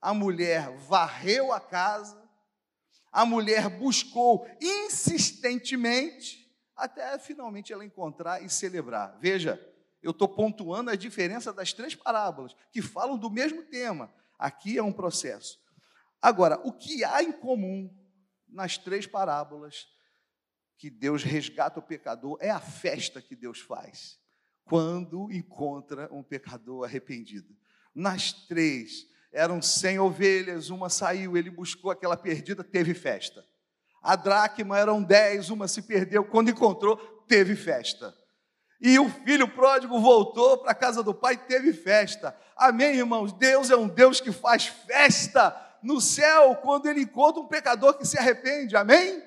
a 0.00 0.14
mulher 0.14 0.74
varreu 0.88 1.52
a 1.52 1.60
casa, 1.60 2.26
a 3.12 3.26
mulher 3.26 3.68
buscou 3.68 4.48
insistentemente 4.58 6.39
até 6.80 7.18
finalmente 7.18 7.72
ela 7.72 7.84
encontrar 7.84 8.42
e 8.42 8.48
celebrar. 8.48 9.18
Veja, 9.20 9.60
Eu 10.02 10.12
estou 10.12 10.26
pontuando 10.26 10.90
a 10.90 10.96
diferença 10.96 11.52
das 11.52 11.74
três 11.74 11.94
parábolas, 11.94 12.56
que 12.72 12.80
falam 12.80 13.18
do 13.18 13.30
mesmo 13.30 13.62
tema. 13.64 14.10
Aqui 14.38 14.78
é 14.78 14.82
um 14.82 14.92
processo. 14.92 15.60
Agora, 16.22 16.58
o 16.64 16.72
que 16.72 17.04
há 17.04 17.22
em 17.22 17.32
comum 17.32 17.94
nas 18.48 18.78
três 18.78 19.06
parábolas 19.06 19.88
que 20.78 20.88
Deus 20.88 21.22
resgata 21.22 21.78
o 21.78 21.82
pecador 21.82 22.38
é 22.40 22.50
a 22.50 22.60
festa 22.60 23.20
que 23.20 23.36
Deus 23.36 23.60
faz 23.60 24.18
quando 24.64 25.30
encontra 25.32 26.08
um 26.10 26.22
pecador 26.22 26.84
arrependido. 26.84 27.54
Nas 27.94 28.32
três, 28.32 29.06
eram 29.32 29.60
cem 29.60 29.98
ovelhas, 29.98 30.70
uma 30.70 30.88
saiu, 30.88 31.36
ele 31.36 31.50
buscou 31.50 31.90
aquela 31.90 32.16
perdida, 32.16 32.64
teve 32.64 32.94
festa. 32.94 33.44
A 34.02 34.16
dracma 34.16 34.78
eram 34.78 35.02
dez, 35.02 35.50
uma 35.50 35.68
se 35.68 35.82
perdeu, 35.82 36.24
quando 36.24 36.50
encontrou, 36.50 36.96
teve 37.28 37.54
festa. 37.54 38.14
E 38.80 38.98
o 38.98 39.10
filho 39.10 39.46
pródigo 39.46 40.00
voltou 40.00 40.58
para 40.58 40.70
a 40.70 40.74
casa 40.74 41.02
do 41.02 41.12
pai, 41.12 41.36
teve 41.36 41.72
festa. 41.72 42.34
Amém, 42.56 42.96
irmãos? 42.96 43.32
Deus 43.32 43.70
é 43.70 43.76
um 43.76 43.86
Deus 43.86 44.20
que 44.20 44.32
faz 44.32 44.66
festa 44.66 45.54
no 45.82 46.00
céu 46.00 46.56
quando 46.56 46.86
ele 46.86 47.02
encontra 47.02 47.42
um 47.42 47.46
pecador 47.46 47.94
que 47.94 48.06
se 48.06 48.18
arrepende. 48.18 48.76
Amém? 48.76 49.22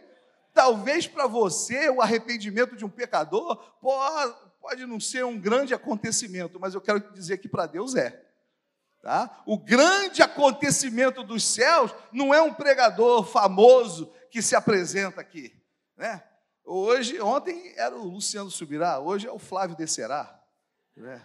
Talvez 0.54 1.08
para 1.08 1.28
você 1.28 1.90
o 1.90 2.02
arrependimento 2.02 2.76
de 2.76 2.86
um 2.86 2.90
pecador 2.90 3.58
pode, 3.82 4.86
não 4.86 5.00
ser 5.00 5.26
um 5.26 5.40
grande 5.40 5.74
acontecimento, 5.74 6.60
mas 6.60 6.74
eu 6.74 6.82
quero 6.82 7.00
dizer 7.14 7.38
que 7.38 7.50
para 7.50 7.66
Deus 7.66 7.96
é. 7.96 8.24
Tá? 9.02 9.44
O 9.46 9.58
grande 9.58 10.22
acontecimento 10.22 11.24
dos 11.24 11.44
céus 11.44 11.94
não 12.12 12.34
é 12.34 12.42
um 12.42 12.54
pregador 12.54 13.26
famoso 13.26 14.12
que 14.34 14.42
se 14.42 14.56
apresenta 14.56 15.22
aqui. 15.22 15.54
Né? 15.96 16.24
Hoje, 16.66 17.22
ontem 17.22 17.72
era 17.78 17.96
o 17.96 18.04
Luciano 18.04 18.50
Subirá, 18.50 19.00
hoje 19.00 19.28
é 19.28 19.32
o 19.32 19.38
Flávio 19.38 19.78
Descerá. 19.78 20.44
Né? 20.96 21.22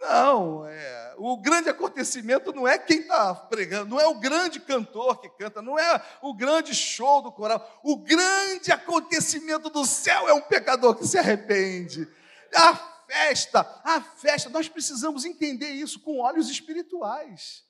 Não, 0.00 0.66
é, 0.66 1.14
o 1.18 1.36
grande 1.36 1.68
acontecimento 1.68 2.54
não 2.54 2.66
é 2.66 2.78
quem 2.78 3.00
está 3.00 3.34
pregando, 3.34 3.90
não 3.90 4.00
é 4.00 4.06
o 4.06 4.18
grande 4.18 4.60
cantor 4.60 5.20
que 5.20 5.28
canta, 5.28 5.60
não 5.60 5.78
é 5.78 6.02
o 6.22 6.34
grande 6.34 6.74
show 6.74 7.20
do 7.20 7.30
coral. 7.30 7.80
O 7.82 7.98
grande 7.98 8.72
acontecimento 8.72 9.68
do 9.68 9.84
céu 9.84 10.26
é 10.26 10.32
um 10.32 10.40
pecador 10.40 10.94
que 10.94 11.06
se 11.06 11.18
arrepende. 11.18 12.08
A 12.54 12.76
festa, 13.06 13.60
a 13.84 14.00
festa, 14.00 14.48
nós 14.48 14.70
precisamos 14.70 15.26
entender 15.26 15.70
isso 15.70 16.00
com 16.00 16.20
olhos 16.20 16.48
espirituais. 16.48 17.64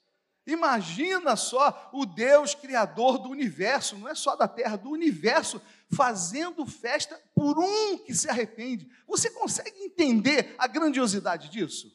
Imagina 0.46 1.36
só 1.36 1.90
o 1.92 2.04
Deus 2.04 2.54
criador 2.54 3.18
do 3.18 3.30
universo, 3.30 3.96
não 3.96 4.08
é 4.08 4.14
só 4.14 4.36
da 4.36 4.46
terra, 4.46 4.76
do 4.76 4.90
universo, 4.90 5.60
fazendo 5.94 6.66
festa 6.66 7.18
por 7.34 7.58
um 7.58 7.98
que 7.98 8.14
se 8.14 8.28
arrepende. 8.28 8.86
Você 9.06 9.30
consegue 9.30 9.84
entender 9.84 10.54
a 10.58 10.66
grandiosidade 10.66 11.48
disso? 11.48 11.90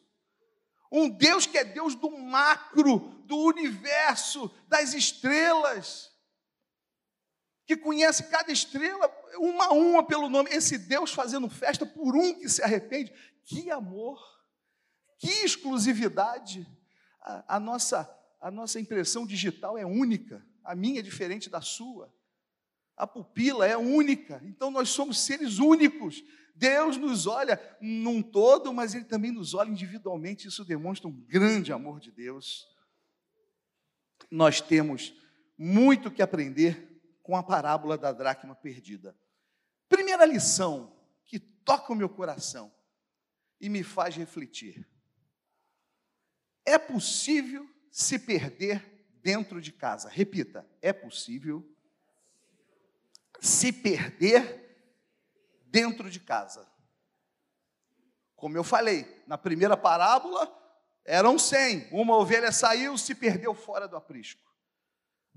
Um 0.92 1.08
Deus 1.08 1.46
que 1.46 1.58
é 1.58 1.64
Deus 1.64 1.94
do 1.94 2.10
macro, 2.10 3.00
do 3.26 3.38
universo, 3.38 4.52
das 4.68 4.94
estrelas, 4.94 6.10
que 7.68 7.78
conhece 7.78 8.24
cada 8.24 8.52
estrela 8.52 9.16
uma 9.38 9.66
a 9.66 9.74
uma 9.74 10.04
pelo 10.04 10.28
nome. 10.28 10.50
Esse 10.50 10.76
Deus 10.76 11.14
fazendo 11.14 11.48
festa 11.48 11.86
por 11.86 12.16
um 12.16 12.34
que 12.34 12.50
se 12.50 12.64
arrepende. 12.64 13.14
Que 13.46 13.70
amor, 13.70 14.20
que 15.20 15.30
exclusividade. 15.30 16.68
A, 17.22 17.58
a 17.58 17.60
nossa, 17.60 18.10
a 18.40 18.50
nossa 18.50 18.80
impressão 18.80 19.26
digital 19.26 19.78
é 19.78 19.86
única, 19.86 20.46
a 20.64 20.76
minha 20.76 21.00
é 21.00 21.04
diferente 21.04 21.50
da 21.50 21.62
sua. 21.62 22.14
A 22.96 23.08
pupila 23.08 23.66
é 23.66 23.78
única, 23.78 24.42
então 24.44 24.70
nós 24.70 24.90
somos 24.90 25.20
seres 25.20 25.58
únicos. 25.60 26.24
Deus 26.54 26.98
nos 26.98 27.28
olha 27.28 27.60
num 27.80 28.22
todo, 28.22 28.74
mas 28.74 28.94
Ele 28.94 29.06
também 29.06 29.32
nos 29.32 29.54
olha 29.54 29.70
individualmente. 29.70 30.48
Isso 30.48 30.66
demonstra 30.66 31.08
um 31.08 31.22
grande 31.22 31.72
amor 31.72 32.00
de 32.00 32.12
Deus. 32.12 32.68
Nós 34.30 34.60
temos 34.60 35.14
muito 35.58 36.12
que 36.12 36.22
aprender 36.22 37.02
com 37.24 37.38
a 37.38 37.44
parábola 37.44 37.98
da 37.98 38.12
dracma 38.12 38.56
perdida. 38.56 39.18
Primeira 39.88 40.26
lição 40.26 40.94
que 41.26 41.40
toca 41.40 41.94
o 41.94 41.96
meu 41.96 42.10
coração 42.10 42.72
e 43.62 43.70
me 43.70 43.82
faz 43.82 44.16
refletir: 44.16 44.86
é 46.66 46.78
possível 46.78 47.70
se 47.92 48.20
perder 48.20 48.84
dentro 49.22 49.62
de 49.62 49.72
casa. 49.72 50.10
Repita: 50.10 50.66
é 50.82 50.94
possível 50.94 51.66
se 53.40 53.72
perder 53.72 54.68
dentro 55.66 56.10
de 56.10 56.20
casa. 56.20 56.68
Como 58.36 58.58
eu 58.58 58.64
falei, 58.64 59.24
na 59.28 59.38
primeira 59.38 59.76
parábola 59.76 60.56
eram 61.06 61.40
cem, 61.40 61.88
uma 61.92 62.16
ovelha 62.16 62.52
saiu, 62.52 62.98
se 62.98 63.16
perdeu 63.16 63.54
fora 63.54 63.88
do 63.88 63.96
aprisco. 63.98 64.48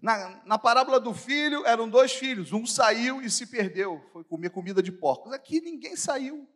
Na, 0.00 0.42
na 0.44 0.58
parábola 0.58 0.98
do 0.98 1.14
filho, 1.14 1.64
eram 1.64 1.88
dois 1.88 2.12
filhos, 2.12 2.52
um 2.52 2.66
saiu 2.66 3.22
e 3.22 3.30
se 3.30 3.46
perdeu, 3.46 4.04
foi 4.12 4.24
comer 4.24 4.50
comida 4.50 4.82
de 4.82 4.90
porcos. 4.90 5.32
Aqui 5.32 5.60
ninguém 5.60 5.96
saiu. 5.96 6.48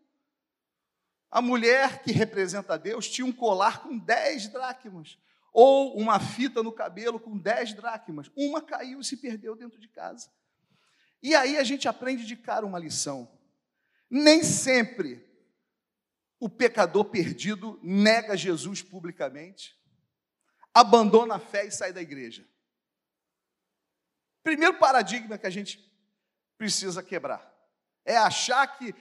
A 1.30 1.40
mulher 1.40 2.02
que 2.02 2.12
representa 2.12 2.78
Deus 2.78 3.08
tinha 3.08 3.24
um 3.24 3.32
colar 3.32 3.82
com 3.82 3.96
dez 3.96 4.48
dracmas, 4.48 5.18
ou 5.58 5.96
uma 5.96 6.20
fita 6.20 6.62
no 6.62 6.70
cabelo 6.70 7.18
com 7.18 7.38
dez 7.38 7.72
dracmas. 7.72 8.30
Uma 8.36 8.60
caiu 8.60 9.00
e 9.00 9.04
se 9.04 9.16
perdeu 9.16 9.56
dentro 9.56 9.80
de 9.80 9.88
casa. 9.88 10.30
E 11.22 11.34
aí 11.34 11.56
a 11.56 11.64
gente 11.64 11.88
aprende 11.88 12.26
de 12.26 12.36
cara 12.36 12.66
uma 12.66 12.78
lição. 12.78 13.26
Nem 14.10 14.44
sempre 14.44 15.26
o 16.38 16.46
pecador 16.46 17.06
perdido 17.06 17.80
nega 17.82 18.36
Jesus 18.36 18.82
publicamente, 18.82 19.74
abandona 20.74 21.36
a 21.36 21.38
fé 21.38 21.64
e 21.64 21.70
sai 21.70 21.90
da 21.90 22.02
igreja. 22.02 22.46
Primeiro 24.42 24.78
paradigma 24.78 25.38
que 25.38 25.46
a 25.46 25.50
gente 25.50 25.90
precisa 26.58 27.02
quebrar 27.02 27.50
é 28.04 28.18
achar 28.18 28.76
que 28.76 28.94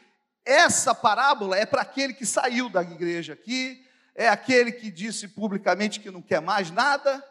essa 0.45 0.95
parábola 0.95 1.57
é 1.57 1.65
para 1.65 1.81
aquele 1.81 2.13
que 2.13 2.25
saiu 2.25 2.69
da 2.69 2.81
igreja 2.81 3.33
aqui, 3.33 3.84
é 4.15 4.29
aquele 4.29 4.71
que 4.71 4.89
disse 4.89 5.27
publicamente 5.27 5.99
que 5.99 6.09
não 6.09 6.21
quer 6.21 6.39
mais 6.39 6.71
nada. 6.71 7.23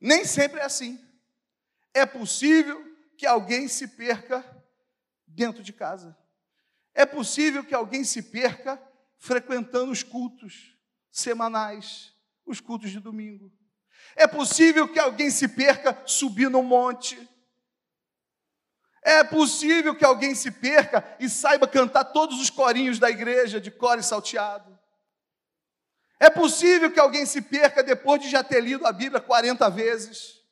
Nem 0.00 0.24
sempre 0.24 0.60
é 0.60 0.64
assim. 0.64 1.04
É 1.92 2.06
possível 2.06 2.80
que 3.18 3.26
alguém 3.26 3.66
se 3.66 3.88
perca 3.88 4.44
dentro 5.26 5.64
de 5.64 5.72
casa. 5.72 6.16
É 6.94 7.04
possível 7.04 7.64
que 7.64 7.74
alguém 7.74 8.04
se 8.04 8.22
perca 8.22 8.80
frequentando 9.18 9.90
os 9.90 10.04
cultos 10.04 10.78
semanais, 11.10 12.14
os 12.46 12.60
cultos 12.60 12.90
de 12.90 13.00
domingo. 13.00 13.52
É 14.14 14.28
possível 14.28 14.90
que 14.90 14.98
alguém 14.98 15.28
se 15.28 15.48
perca 15.48 16.06
subindo 16.06 16.56
um 16.56 16.62
monte. 16.62 17.18
É 19.06 19.22
possível 19.22 19.94
que 19.94 20.04
alguém 20.04 20.34
se 20.34 20.50
perca 20.50 21.16
e 21.20 21.30
saiba 21.30 21.68
cantar 21.68 22.06
todos 22.06 22.40
os 22.40 22.50
corinhos 22.50 22.98
da 22.98 23.08
igreja 23.08 23.60
de 23.60 23.70
core 23.70 24.02
salteado. 24.02 24.76
É 26.18 26.28
possível 26.28 26.90
que 26.90 26.98
alguém 26.98 27.24
se 27.24 27.40
perca 27.40 27.84
depois 27.84 28.20
de 28.20 28.28
já 28.28 28.42
ter 28.42 28.60
lido 28.60 28.84
a 28.84 28.90
Bíblia 28.90 29.20
40 29.20 29.70
vezes. 29.70 30.44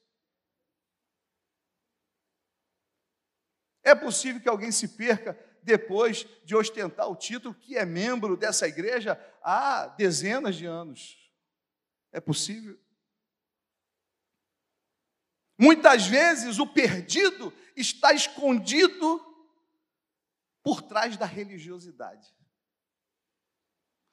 É 3.83 3.93
possível 3.93 4.41
que 4.41 4.49
alguém 4.49 4.71
se 4.71 4.87
perca 4.87 5.37
depois 5.61 6.25
de 6.45 6.55
ostentar 6.55 7.11
o 7.11 7.17
título 7.17 7.57
que 7.57 7.77
é 7.77 7.85
membro 7.85 8.37
dessa 8.37 8.69
igreja 8.69 9.21
há 9.43 9.89
dezenas 9.89 10.55
de 10.55 10.65
anos. 10.65 11.29
É 12.13 12.21
possível. 12.21 12.79
Muitas 15.59 16.07
vezes 16.07 16.61
o 16.61 16.69
perdido 16.69 17.53
está 17.75 18.13
escondido 18.13 19.21
por 20.63 20.83
trás 20.83 21.17
da 21.17 21.27
religiosidade. 21.27 22.35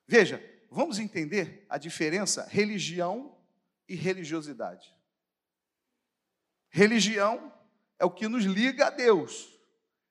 Veja, 0.07 0.41
vamos 0.69 0.99
entender 0.99 1.65
a 1.69 1.77
diferença 1.77 2.45
religião 2.47 3.37
e 3.87 3.95
religiosidade. 3.95 4.93
Religião 6.69 7.53
é 7.99 8.05
o 8.05 8.11
que 8.11 8.27
nos 8.27 8.43
liga 8.43 8.87
a 8.87 8.89
Deus. 8.89 9.49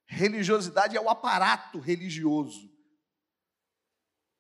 Religiosidade 0.07 0.97
é 0.97 1.01
o 1.01 1.09
aparato 1.09 1.79
religioso. 1.79 2.71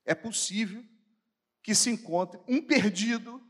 É 0.04 0.14
possível 0.14 0.84
que 1.62 1.74
se 1.74 1.90
encontre 1.90 2.40
um 2.48 2.62
perdido 2.62 3.42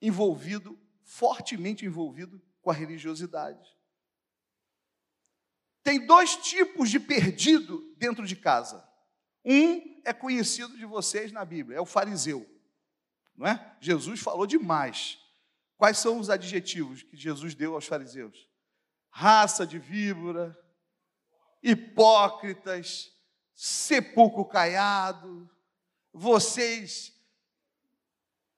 envolvido, 0.00 0.78
fortemente 1.04 1.86
envolvido 1.86 2.42
com 2.60 2.70
a 2.70 2.74
religiosidade. 2.74 3.76
Tem 5.82 6.06
dois 6.06 6.36
tipos 6.36 6.90
de 6.90 7.00
perdido 7.00 7.82
dentro 7.96 8.26
de 8.26 8.36
casa. 8.36 8.86
Um 9.44 10.00
é 10.04 10.12
conhecido 10.12 10.76
de 10.76 10.84
vocês 10.84 11.32
na 11.32 11.44
Bíblia, 11.44 11.78
é 11.78 11.80
o 11.80 11.86
fariseu. 11.86 12.48
Não 13.36 13.46
é? 13.46 13.76
Jesus 13.80 14.20
falou 14.20 14.46
demais. 14.46 15.18
Quais 15.76 15.98
são 15.98 16.18
os 16.18 16.30
adjetivos 16.30 17.02
que 17.02 17.16
Jesus 17.16 17.54
deu 17.54 17.74
aos 17.74 17.86
fariseus? 17.86 18.48
Raça 19.10 19.66
de 19.66 19.78
víbora, 19.78 20.56
hipócritas, 21.62 23.12
sepulcro 23.54 24.44
caiado, 24.44 25.50
vocês 26.12 27.12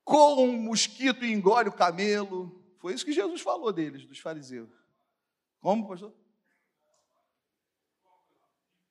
com 0.04 0.44
um 0.44 0.56
mosquito 0.58 1.24
engole 1.24 1.70
o 1.70 1.72
camelo. 1.72 2.62
Foi 2.78 2.92
isso 2.92 3.04
que 3.04 3.12
Jesus 3.12 3.40
falou 3.40 3.72
deles, 3.72 4.04
dos 4.04 4.18
fariseus. 4.18 4.70
Como, 5.60 5.88
pastor? 5.88 6.14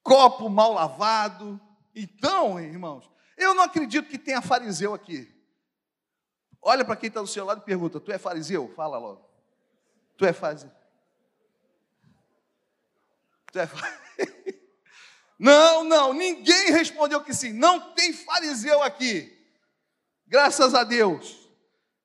Copo 0.03 0.49
mal 0.49 0.73
lavado. 0.73 1.59
Então, 1.95 2.59
irmãos, 2.59 3.09
eu 3.37 3.55
não 3.55 3.63
acredito 3.63 4.09
que 4.09 4.17
tenha 4.17 4.41
fariseu 4.41 4.93
aqui. 4.93 5.33
Olha 6.61 6.85
para 6.85 6.95
quem 6.95 7.07
está 7.07 7.21
do 7.21 7.27
seu 7.27 7.45
lado 7.45 7.61
e 7.61 7.65
pergunta: 7.65 7.99
Tu 7.99 8.11
é 8.11 8.17
fariseu? 8.17 8.71
Fala 8.75 8.97
logo. 8.97 9.27
Tu 10.17 10.25
é 10.25 10.33
fariseu? 10.33 10.71
Tu 13.51 13.59
é 13.59 13.67
fariseu? 13.67 14.03
Não, 15.39 15.83
não, 15.83 16.13
ninguém 16.13 16.71
respondeu 16.71 17.21
que 17.21 17.33
sim. 17.33 17.51
Não 17.51 17.93
tem 17.93 18.13
fariseu 18.13 18.81
aqui. 18.81 19.45
Graças 20.25 20.73
a 20.73 20.85
Deus. 20.85 21.42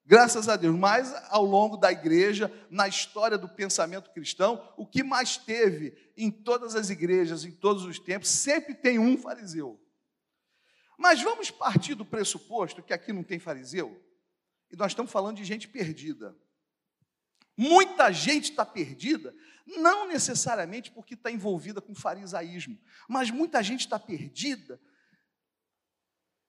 Graças 0.08 0.48
a 0.48 0.56
Deus. 0.56 0.74
Mas 0.74 1.14
ao 1.28 1.44
longo 1.44 1.76
da 1.76 1.92
igreja, 1.92 2.50
na 2.70 2.88
história 2.88 3.36
do 3.36 3.46
pensamento 3.46 4.10
cristão, 4.10 4.72
o 4.74 4.86
que 4.86 5.02
mais 5.02 5.36
teve 5.36 5.94
em 6.16 6.30
todas 6.30 6.74
as 6.74 6.88
igrejas, 6.88 7.44
em 7.44 7.50
todos 7.50 7.84
os 7.84 7.98
tempos, 7.98 8.30
sempre 8.30 8.74
tem 8.74 8.98
um 8.98 9.18
fariseu. 9.18 9.78
Mas 10.96 11.20
vamos 11.20 11.50
partir 11.50 11.94
do 11.94 12.06
pressuposto 12.06 12.82
que 12.82 12.94
aqui 12.94 13.12
não 13.12 13.22
tem 13.22 13.38
fariseu, 13.38 14.02
e 14.72 14.76
nós 14.76 14.92
estamos 14.92 15.12
falando 15.12 15.36
de 15.36 15.44
gente 15.44 15.68
perdida. 15.68 16.34
Muita 17.54 18.10
gente 18.10 18.50
está 18.50 18.64
perdida, 18.64 19.34
não 19.66 20.08
necessariamente 20.08 20.90
porque 20.90 21.12
está 21.12 21.30
envolvida 21.30 21.82
com 21.82 21.94
farisaísmo, 21.94 22.78
mas 23.06 23.30
muita 23.30 23.62
gente 23.62 23.80
está 23.80 23.98
perdida 23.98 24.80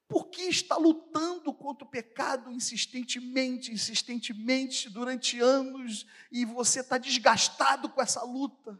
porque 0.09 0.41
está 0.41 0.75
lutando 0.75 1.53
contra 1.53 1.85
o 1.85 1.89
pecado 1.89 2.51
insistentemente, 2.51 3.71
insistentemente, 3.71 4.89
durante 4.89 5.39
anos, 5.39 6.03
e 6.31 6.43
você 6.45 6.79
está 6.79 6.97
desgastado 6.97 7.87
com 7.87 8.01
essa 8.01 8.23
luta, 8.23 8.77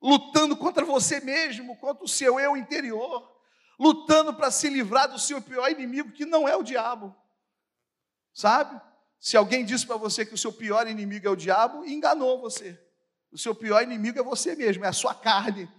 lutando 0.00 0.54
contra 0.54 0.84
você 0.84 1.18
mesmo, 1.18 1.78
contra 1.78 2.04
o 2.04 2.08
seu 2.08 2.38
eu 2.38 2.54
interior, 2.58 3.26
lutando 3.78 4.34
para 4.34 4.50
se 4.50 4.68
livrar 4.68 5.10
do 5.10 5.18
seu 5.18 5.40
pior 5.40 5.70
inimigo, 5.70 6.12
que 6.12 6.26
não 6.26 6.46
é 6.46 6.54
o 6.54 6.62
diabo, 6.62 7.16
sabe? 8.34 8.78
Se 9.18 9.34
alguém 9.34 9.64
disse 9.64 9.86
para 9.86 9.96
você 9.96 10.26
que 10.26 10.34
o 10.34 10.38
seu 10.38 10.52
pior 10.52 10.86
inimigo 10.86 11.26
é 11.26 11.30
o 11.30 11.36
diabo, 11.36 11.86
enganou 11.86 12.38
você. 12.38 12.78
O 13.32 13.38
seu 13.38 13.54
pior 13.54 13.82
inimigo 13.82 14.18
é 14.18 14.22
você 14.22 14.54
mesmo, 14.54 14.84
é 14.84 14.88
a 14.88 14.92
sua 14.92 15.14
carne. 15.14 15.70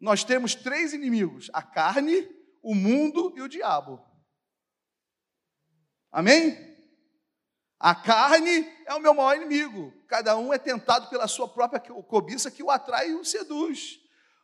Nós 0.00 0.22
temos 0.22 0.54
três 0.54 0.92
inimigos: 0.92 1.50
a 1.52 1.60
carne, 1.60 2.28
o 2.62 2.72
mundo 2.72 3.34
e 3.36 3.42
o 3.42 3.48
diabo. 3.48 4.13
Amém? 6.14 6.56
A 7.76 7.92
carne 7.92 8.72
é 8.86 8.94
o 8.94 9.00
meu 9.00 9.12
maior 9.12 9.34
inimigo. 9.34 9.92
Cada 10.06 10.36
um 10.36 10.54
é 10.54 10.58
tentado 10.58 11.10
pela 11.10 11.26
sua 11.26 11.48
própria 11.48 11.80
cobiça 11.80 12.52
que 12.52 12.62
o 12.62 12.70
atrai 12.70 13.10
e 13.10 13.14
o 13.16 13.24
seduz. 13.24 13.98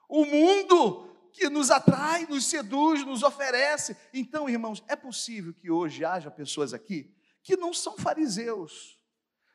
O 0.09 0.25
mundo 0.25 1.31
que 1.33 1.49
nos 1.49 1.71
atrai, 1.71 2.27
nos 2.27 2.45
seduz, 2.47 3.07
nos 3.07 3.23
oferece. 3.23 3.97
Então, 4.12 4.49
irmãos, 4.49 4.83
é 4.89 4.97
possível 4.97 5.55
que 5.55 5.71
hoje 5.71 6.05
haja 6.05 6.29
pessoas 6.29 6.75
aqui 6.75 7.15
que 7.41 7.57
não 7.57 7.73
são 7.73 7.97
fariseus, 7.97 8.99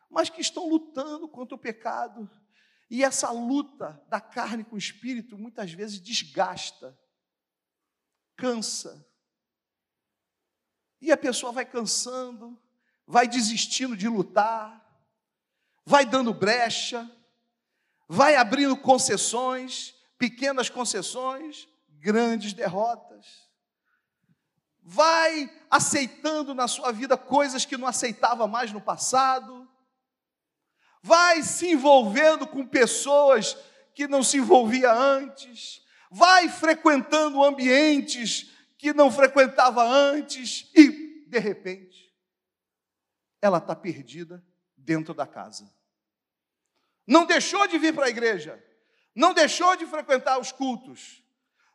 mas 0.09 0.29
que 0.29 0.39
estão 0.39 0.69
lutando 0.69 1.27
contra 1.27 1.53
o 1.53 1.59
pecado. 1.59 2.31
E 2.89 3.03
essa 3.03 3.29
luta 3.29 4.01
da 4.07 4.21
carne 4.21 4.63
com 4.63 4.75
o 4.75 4.79
espírito 4.79 5.37
muitas 5.37 5.73
vezes 5.73 5.99
desgasta, 5.99 6.97
cansa. 8.37 9.05
E 11.01 11.11
a 11.11 11.17
pessoa 11.17 11.51
vai 11.51 11.65
cansando, 11.65 12.59
vai 13.05 13.27
desistindo 13.27 13.95
de 13.95 14.07
lutar, 14.07 14.83
vai 15.85 16.05
dando 16.05 16.33
brecha, 16.33 17.09
vai 18.07 18.35
abrindo 18.35 18.75
concessões, 18.75 19.93
pequenas 20.17 20.69
concessões, 20.69 21.67
grandes 21.99 22.53
derrotas. 22.53 23.45
Vai 24.81 25.51
aceitando 25.69 26.53
na 26.53 26.67
sua 26.67 26.91
vida 26.91 27.17
coisas 27.17 27.65
que 27.65 27.77
não 27.77 27.87
aceitava 27.87 28.47
mais 28.47 28.71
no 28.71 28.79
passado, 28.79 29.67
vai 31.01 31.43
se 31.43 31.71
envolvendo 31.71 32.47
com 32.47 32.65
pessoas 32.65 33.57
que 33.93 34.07
não 34.07 34.23
se 34.23 34.37
envolvia 34.37 34.91
antes, 34.91 35.81
vai 36.11 36.49
frequentando 36.49 37.43
ambientes 37.43 38.51
que 38.77 38.93
não 38.93 39.11
frequentava 39.11 39.83
antes 39.83 40.69
e, 40.75 41.25
de 41.27 41.39
repente, 41.39 42.13
ela 43.41 43.57
está 43.59 43.75
perdida 43.75 44.43
dentro 44.75 45.13
da 45.13 45.25
casa. 45.25 45.71
Não 47.07 47.25
deixou 47.25 47.67
de 47.67 47.77
vir 47.77 47.93
para 47.93 48.07
a 48.07 48.09
igreja, 48.09 48.63
não 49.13 49.33
deixou 49.33 49.75
de 49.75 49.85
frequentar 49.85 50.39
os 50.39 50.51
cultos, 50.51 51.23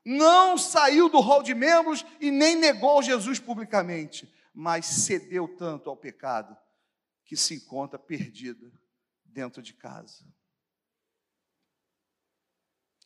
não 0.04 0.58
saiu 0.58 1.08
do 1.08 1.20
rol 1.20 1.42
de 1.42 1.54
membros 1.54 2.04
e 2.20 2.30
nem 2.30 2.56
negou 2.56 3.02
Jesus 3.02 3.38
publicamente, 3.38 4.32
mas 4.52 4.86
cedeu 4.86 5.56
tanto 5.56 5.88
ao 5.88 5.96
pecado 5.96 6.56
que 7.24 7.36
se 7.36 7.54
encontra 7.54 7.98
perdida 7.98 8.72
dentro 9.24 9.62
de 9.62 9.72
casa. 9.72 10.24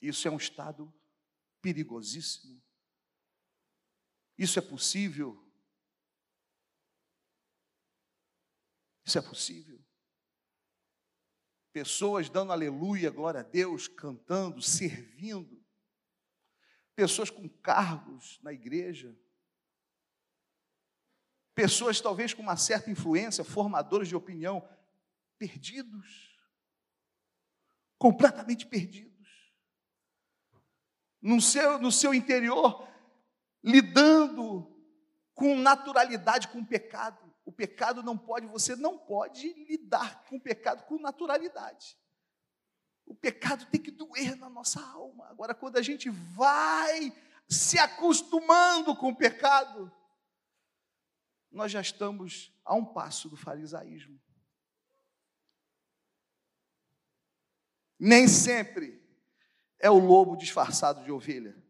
Isso 0.01 0.27
é 0.27 0.31
um 0.31 0.37
estado 0.37 0.93
perigosíssimo. 1.61 2.64
Isso 4.37 4.59
é 4.59 4.63
possível. 4.63 5.41
Isso 9.05 9.19
é 9.19 9.23
possível. 9.23 9.85
Pessoas 11.73 12.29
dando 12.29 12.53
aleluia, 12.53 13.11
glória 13.11 13.41
a 13.41 13.43
Deus, 13.43 13.89
cantando, 13.89 14.63
servindo, 14.63 15.63
pessoas 16.95 17.31
com 17.31 17.49
cargos 17.49 18.39
na 18.43 18.53
igreja, 18.53 19.17
pessoas 21.55 22.01
talvez 22.01 22.33
com 22.33 22.43
uma 22.43 22.57
certa 22.57 22.91
influência, 22.91 23.45
formadores 23.45 24.09
de 24.09 24.17
opinião, 24.17 24.67
perdidos, 25.37 26.39
completamente 27.99 28.67
perdidos, 28.67 29.53
no 31.21 31.41
seu, 31.41 31.79
no 31.79 31.91
seu 31.91 32.15
interior, 32.15 32.89
lidando 33.65 34.71
com 35.35 35.57
naturalidade 35.57 36.49
com 36.49 36.59
o 36.61 36.67
pecado. 36.67 37.35
O 37.45 37.51
pecado 37.51 38.03
não 38.03 38.17
pode, 38.17 38.47
você 38.47 38.77
não 38.77 38.99
pode 38.99 39.53
lidar 39.65 40.25
com 40.25 40.37
o 40.37 40.41
pecado 40.41 40.85
com 40.85 40.99
naturalidade. 40.99 41.99
O 43.07 43.15
pecado 43.15 43.67
tem 43.67 43.81
que 43.81 43.91
doer 43.91 44.37
na 44.37 44.49
nossa 44.49 44.81
alma. 44.81 45.29
Agora, 45.29 45.55
quando 45.55 45.77
a 45.77 45.83
gente 45.83 46.09
vai 46.11 47.13
se 47.49 47.79
acostumando 47.79 48.95
com 48.97 49.09
o 49.09 49.17
pecado, 49.17 49.93
nós 51.51 51.71
já 51.73 51.81
estamos 51.81 52.53
a 52.65 52.75
um 52.75 52.85
passo 52.85 53.29
do 53.29 53.37
farisaísmo. 53.37 54.21
Nem 57.99 58.27
sempre 58.27 59.03
é 59.79 59.91
o 59.91 59.99
lobo 59.99 60.37
disfarçado 60.37 61.05
de 61.05 61.13
ovelha. 61.13 61.64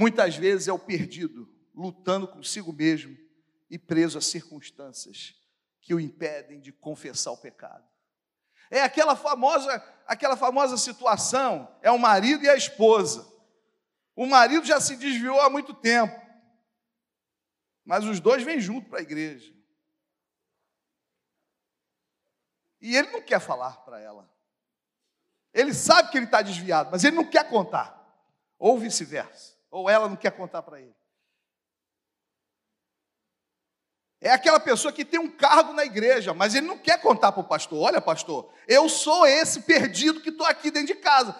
Muitas 0.00 0.34
vezes 0.34 0.66
é 0.66 0.72
o 0.72 0.78
perdido, 0.78 1.46
lutando 1.74 2.26
consigo 2.26 2.72
mesmo 2.72 3.14
e 3.68 3.78
preso 3.78 4.16
a 4.16 4.22
circunstâncias 4.22 5.34
que 5.78 5.92
o 5.92 6.00
impedem 6.00 6.58
de 6.58 6.72
confessar 6.72 7.32
o 7.32 7.36
pecado. 7.36 7.86
É 8.70 8.80
aquela 8.80 9.14
famosa, 9.14 9.70
aquela 10.06 10.38
famosa 10.38 10.78
situação, 10.78 11.70
é 11.82 11.90
o 11.90 11.98
marido 11.98 12.42
e 12.42 12.48
a 12.48 12.56
esposa. 12.56 13.30
O 14.16 14.24
marido 14.24 14.64
já 14.64 14.80
se 14.80 14.96
desviou 14.96 15.38
há 15.38 15.50
muito 15.50 15.74
tempo. 15.74 16.18
Mas 17.84 18.02
os 18.06 18.20
dois 18.20 18.42
vêm 18.42 18.58
junto 18.58 18.88
para 18.88 19.00
a 19.00 19.02
igreja. 19.02 19.54
E 22.80 22.96
ele 22.96 23.10
não 23.10 23.20
quer 23.20 23.38
falar 23.38 23.84
para 23.84 24.00
ela. 24.00 24.26
Ele 25.52 25.74
sabe 25.74 26.10
que 26.10 26.16
ele 26.16 26.24
está 26.24 26.40
desviado, 26.40 26.88
mas 26.90 27.04
ele 27.04 27.16
não 27.16 27.28
quer 27.28 27.50
contar. 27.50 28.00
Ou 28.58 28.78
vice-versa. 28.78 29.59
Ou 29.70 29.88
ela 29.88 30.08
não 30.08 30.16
quer 30.16 30.32
contar 30.32 30.62
para 30.62 30.80
ele. 30.80 30.94
É 34.20 34.30
aquela 34.30 34.60
pessoa 34.60 34.92
que 34.92 35.04
tem 35.04 35.18
um 35.18 35.30
cargo 35.30 35.72
na 35.72 35.84
igreja, 35.84 36.34
mas 36.34 36.54
ele 36.54 36.66
não 36.66 36.76
quer 36.76 37.00
contar 37.00 37.32
para 37.32 37.40
o 37.40 37.48
pastor: 37.48 37.78
olha, 37.78 38.00
pastor, 38.00 38.52
eu 38.68 38.88
sou 38.88 39.26
esse 39.26 39.62
perdido 39.62 40.20
que 40.20 40.28
estou 40.28 40.46
aqui 40.46 40.70
dentro 40.70 40.94
de 40.94 41.00
casa. 41.00 41.34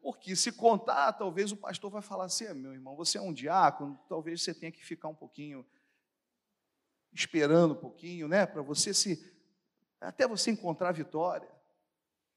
Porque 0.00 0.34
se 0.34 0.50
contar, 0.50 1.12
talvez 1.12 1.52
o 1.52 1.56
pastor 1.56 1.90
vai 1.90 2.00
falar 2.00 2.24
assim: 2.24 2.46
ah, 2.46 2.54
meu 2.54 2.72
irmão, 2.72 2.96
você 2.96 3.18
é 3.18 3.20
um 3.20 3.32
diácono, 3.32 3.98
talvez 4.08 4.42
você 4.42 4.54
tenha 4.54 4.72
que 4.72 4.84
ficar 4.84 5.08
um 5.08 5.14
pouquinho 5.14 5.66
esperando 7.12 7.74
um 7.74 7.78
pouquinho, 7.78 8.26
né, 8.26 8.46
para 8.46 8.62
você 8.62 8.94
se 8.94 9.30
até 10.00 10.26
você 10.26 10.50
encontrar 10.50 10.88
a 10.88 10.92
vitória. 10.92 11.48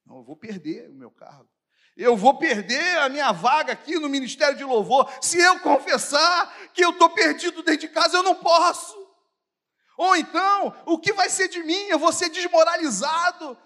Não, 0.06 0.18
eu 0.18 0.24
vou 0.24 0.36
perder 0.36 0.90
o 0.90 0.94
meu 0.94 1.10
cargo. 1.10 1.50
Eu 1.98 2.18
vou 2.18 2.38
perder 2.38 2.98
a 3.00 3.10
minha 3.10 3.32
vaga 3.32 3.72
aqui 3.74 3.98
no 3.98 4.10
Ministério 4.10 4.58
de 4.58 4.64
Louvor. 4.64 5.10
Se 5.22 5.40
eu 5.40 5.60
confessar 5.60 6.54
que 6.74 6.84
eu 6.84 6.90
estou 6.90 7.10
perdido 7.10 7.64
dentro 7.64 7.82
de 7.82 7.88
casa, 7.88 8.18
eu 8.18 8.24
não 8.24 8.36
posso. 8.36 8.96
Ou 9.98 10.16
então, 10.16 10.76
o 10.86 11.00
que 11.00 11.14
vai 11.14 11.30
ser 11.30 11.48
de 11.48 11.64
mim? 11.64 11.88
Eu 11.88 11.98
vou 11.98 12.12
ser 12.12 12.30
desmoralizado 12.30 13.58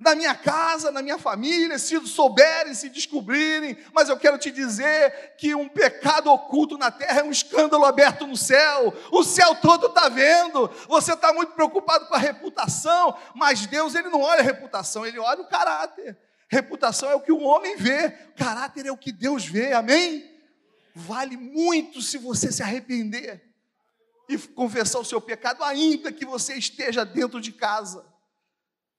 na 0.00 0.14
minha 0.14 0.34
casa, 0.34 0.90
na 0.90 1.02
minha 1.02 1.18
família, 1.18 1.78
se 1.78 2.00
souberem, 2.06 2.72
se 2.72 2.88
descobrirem, 2.88 3.76
mas 3.92 4.08
eu 4.08 4.16
quero 4.16 4.38
te 4.38 4.50
dizer 4.50 5.34
que 5.36 5.54
um 5.54 5.68
pecado 5.68 6.30
oculto 6.30 6.78
na 6.78 6.90
terra 6.90 7.20
é 7.20 7.22
um 7.22 7.30
escândalo 7.30 7.84
aberto 7.84 8.26
no 8.26 8.34
céu, 8.34 8.94
o 9.12 9.22
céu 9.22 9.54
todo 9.56 9.88
está 9.88 10.08
vendo, 10.08 10.70
você 10.88 11.12
está 11.12 11.34
muito 11.34 11.52
preocupado 11.52 12.06
com 12.06 12.14
a 12.14 12.18
reputação, 12.18 13.14
mas 13.34 13.66
Deus 13.66 13.94
ele 13.94 14.08
não 14.08 14.22
olha 14.22 14.40
a 14.40 14.44
reputação, 14.44 15.04
ele 15.04 15.18
olha 15.18 15.42
o 15.42 15.48
caráter. 15.48 16.16
Reputação 16.50 17.08
é 17.10 17.14
o 17.14 17.20
que 17.20 17.32
o 17.32 17.42
homem 17.42 17.76
vê, 17.76 18.10
caráter 18.36 18.84
é 18.84 18.92
o 18.92 18.96
que 18.96 19.12
Deus 19.12 19.44
vê, 19.46 19.72
amém? 19.72 20.28
Vale 20.94 21.36
muito 21.36 22.02
se 22.02 22.18
você 22.18 22.50
se 22.50 22.62
arrepender 22.62 23.42
e 24.28 24.36
confessar 24.36 24.98
o 24.98 25.04
seu 25.04 25.20
pecado, 25.20 25.62
ainda 25.62 26.12
que 26.12 26.26
você 26.26 26.54
esteja 26.54 27.04
dentro 27.04 27.40
de 27.40 27.52
casa 27.52 28.10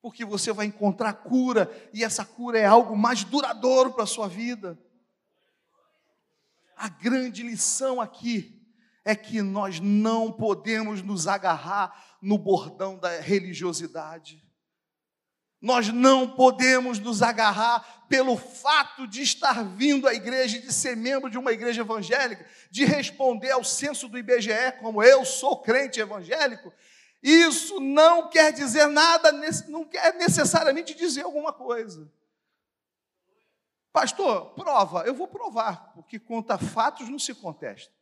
porque 0.02 0.26
você 0.26 0.52
vai 0.52 0.66
encontrar 0.66 1.14
cura 1.14 1.72
e 1.94 2.04
essa 2.04 2.26
cura 2.26 2.58
é 2.58 2.66
algo 2.66 2.98
mais 2.98 3.24
duradouro 3.24 3.94
para 3.94 4.04
a 4.04 4.08
sua 4.08 4.28
vida. 4.28 4.78
A 6.76 6.90
grande 6.90 7.44
lição 7.44 8.02
aqui 8.02 8.60
é 9.06 9.16
que 9.16 9.42
nós 9.42 9.80
não 9.80 10.32
podemos 10.32 11.04
nos 11.04 11.28
agarrar 11.28 12.18
no 12.22 12.38
bordão 12.38 12.98
da 12.98 13.20
religiosidade. 13.20 14.41
Nós 15.62 15.90
não 15.90 16.28
podemos 16.28 16.98
nos 16.98 17.22
agarrar 17.22 18.06
pelo 18.10 18.36
fato 18.36 19.08
de 19.08 19.22
estar 19.22 19.64
vindo 19.64 20.08
à 20.08 20.14
igreja, 20.14 20.60
de 20.60 20.74
ser 20.74 20.98
membro 20.98 21.30
de 21.30 21.38
uma 21.38 21.52
igreja 21.52 21.82
evangélica, 21.82 22.46
de 22.70 22.84
responder 22.84 23.52
ao 23.52 23.64
censo 23.64 24.08
do 24.08 24.18
IBGE 24.18 24.74
como 24.80 25.04
eu 25.04 25.24
sou 25.24 25.62
crente 25.62 26.00
evangélico, 26.00 26.74
isso 27.22 27.80
não 27.80 28.30
quer 28.30 28.52
dizer 28.52 28.88
nada, 28.88 29.32
não 29.68 29.86
quer 29.86 30.16
necessariamente 30.16 30.96
dizer 30.96 31.22
alguma 31.22 31.54
coisa. 31.54 32.12
Pastor, 33.94 34.54
prova, 34.56 35.04
eu 35.06 35.14
vou 35.14 35.28
provar, 35.28 35.92
porque 35.94 36.18
conta 36.18 36.58
fatos 36.58 37.08
não 37.10 37.20
se 37.20 37.34
contesta. 37.34 37.94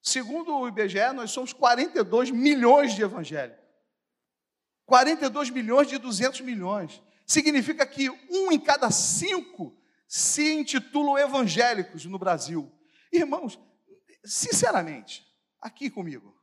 Segundo 0.00 0.56
o 0.56 0.68
IBGE, 0.68 1.12
nós 1.14 1.30
somos 1.30 1.52
42 1.52 2.30
milhões 2.30 2.94
de 2.94 3.02
evangélicos. 3.02 3.61
42 4.92 5.48
milhões 5.48 5.88
de 5.88 5.96
200 5.96 6.42
milhões. 6.42 7.02
Significa 7.26 7.86
que 7.86 8.10
um 8.10 8.52
em 8.52 8.60
cada 8.60 8.90
cinco 8.90 9.74
se 10.06 10.52
intitulam 10.52 11.16
evangélicos 11.16 12.04
no 12.04 12.18
Brasil. 12.18 12.70
Irmãos, 13.10 13.58
sinceramente, 14.22 15.26
aqui 15.58 15.88
comigo, 15.88 16.38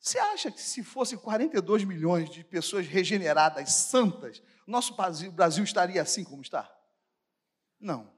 você 0.00 0.18
acha 0.18 0.50
que 0.50 0.60
se 0.60 0.82
fossem 0.82 1.16
42 1.16 1.84
milhões 1.84 2.28
de 2.30 2.42
pessoas 2.42 2.88
regeneradas, 2.88 3.70
santas, 3.74 4.42
nosso 4.66 4.96
Brasil, 4.96 5.30
Brasil 5.30 5.62
estaria 5.62 6.02
assim 6.02 6.24
como 6.24 6.42
está? 6.42 6.68
Não. 7.78 8.12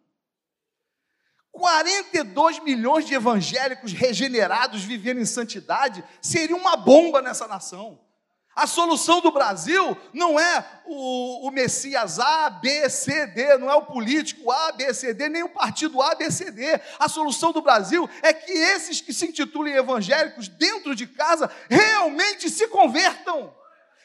42 1.51 2.61
milhões 2.61 3.05
de 3.05 3.13
evangélicos 3.13 3.93
regenerados 3.93 4.83
vivendo 4.83 5.21
em 5.21 5.27
santidade 5.27 6.03
seria 6.23 6.57
uma 6.57 6.79
bomba 6.79 7.21
nessa 7.21 7.47
nação. 7.47 8.01
A 8.55 8.67
solução 8.67 9.23
do 9.23 9.31
Brasil 9.31 9.97
não 10.13 10.39
é 10.39 10.83
o, 10.85 11.49
o, 11.49 11.51
Messias 11.51 12.19
A, 12.19 12.51
B, 12.51 12.89
C, 12.91 13.27
D, 13.27 13.57
não 13.57 13.71
é 13.71 13.75
o 13.75 13.87
político 13.87 14.51
A, 14.51 14.73
B, 14.73 14.93
C, 14.93 15.15
D, 15.15 15.31
nem 15.31 15.43
o 15.43 15.49
partido 15.49 16.03
A, 16.03 16.15
B, 16.15 16.31
C, 16.31 16.51
D. 16.51 16.79
A 16.99 17.09
solução 17.09 17.51
do 17.51 17.63
Brasil 17.63 18.09
é 18.21 18.35
que 18.35 18.53
esses 18.53 19.01
que 19.01 19.13
se 19.13 19.27
intitulem 19.27 19.75
evangélicos 19.75 20.49
dentro 20.49 20.95
de 20.95 21.07
casa 21.07 21.51
realmente 21.71 22.51
se 22.51 22.69
convertam, 22.69 23.55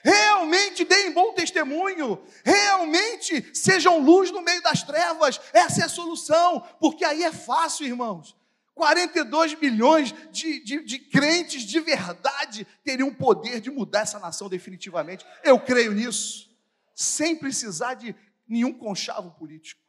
realmente 0.02 0.86
deem 0.86 1.12
bom 1.12 1.34
testemunho, 1.34 2.18
realmente 2.46 3.50
sejam 3.54 4.00
luz 4.00 4.32
no 4.32 4.42
meio 4.42 4.62
das 4.62 4.82
trevas. 4.82 5.42
Essa 5.52 5.82
é 5.82 5.84
a 5.84 5.90
solução, 5.90 6.66
porque 6.80 7.04
aí 7.04 7.22
é 7.22 7.34
fácil, 7.34 7.86
irmãos. 7.86 8.34
42 8.78 9.60
milhões 9.60 10.14
de, 10.32 10.64
de, 10.64 10.84
de, 10.84 11.00
crentes 11.00 11.64
de 11.64 11.80
verdade 11.80 12.66
teriam 12.84 13.14
poder 13.14 13.60
de 13.60 13.72
mudar 13.72 14.02
essa 14.02 14.20
nação 14.20 14.48
definitivamente. 14.48 15.26
Eu 15.44 15.60
creio 15.60 15.92
nisso, 15.92 16.56
sem 16.94 17.36
precisar 17.36 17.96
de 17.96 18.16
nenhum 18.48 18.72
conchavo 18.72 19.32
político. 19.32 19.82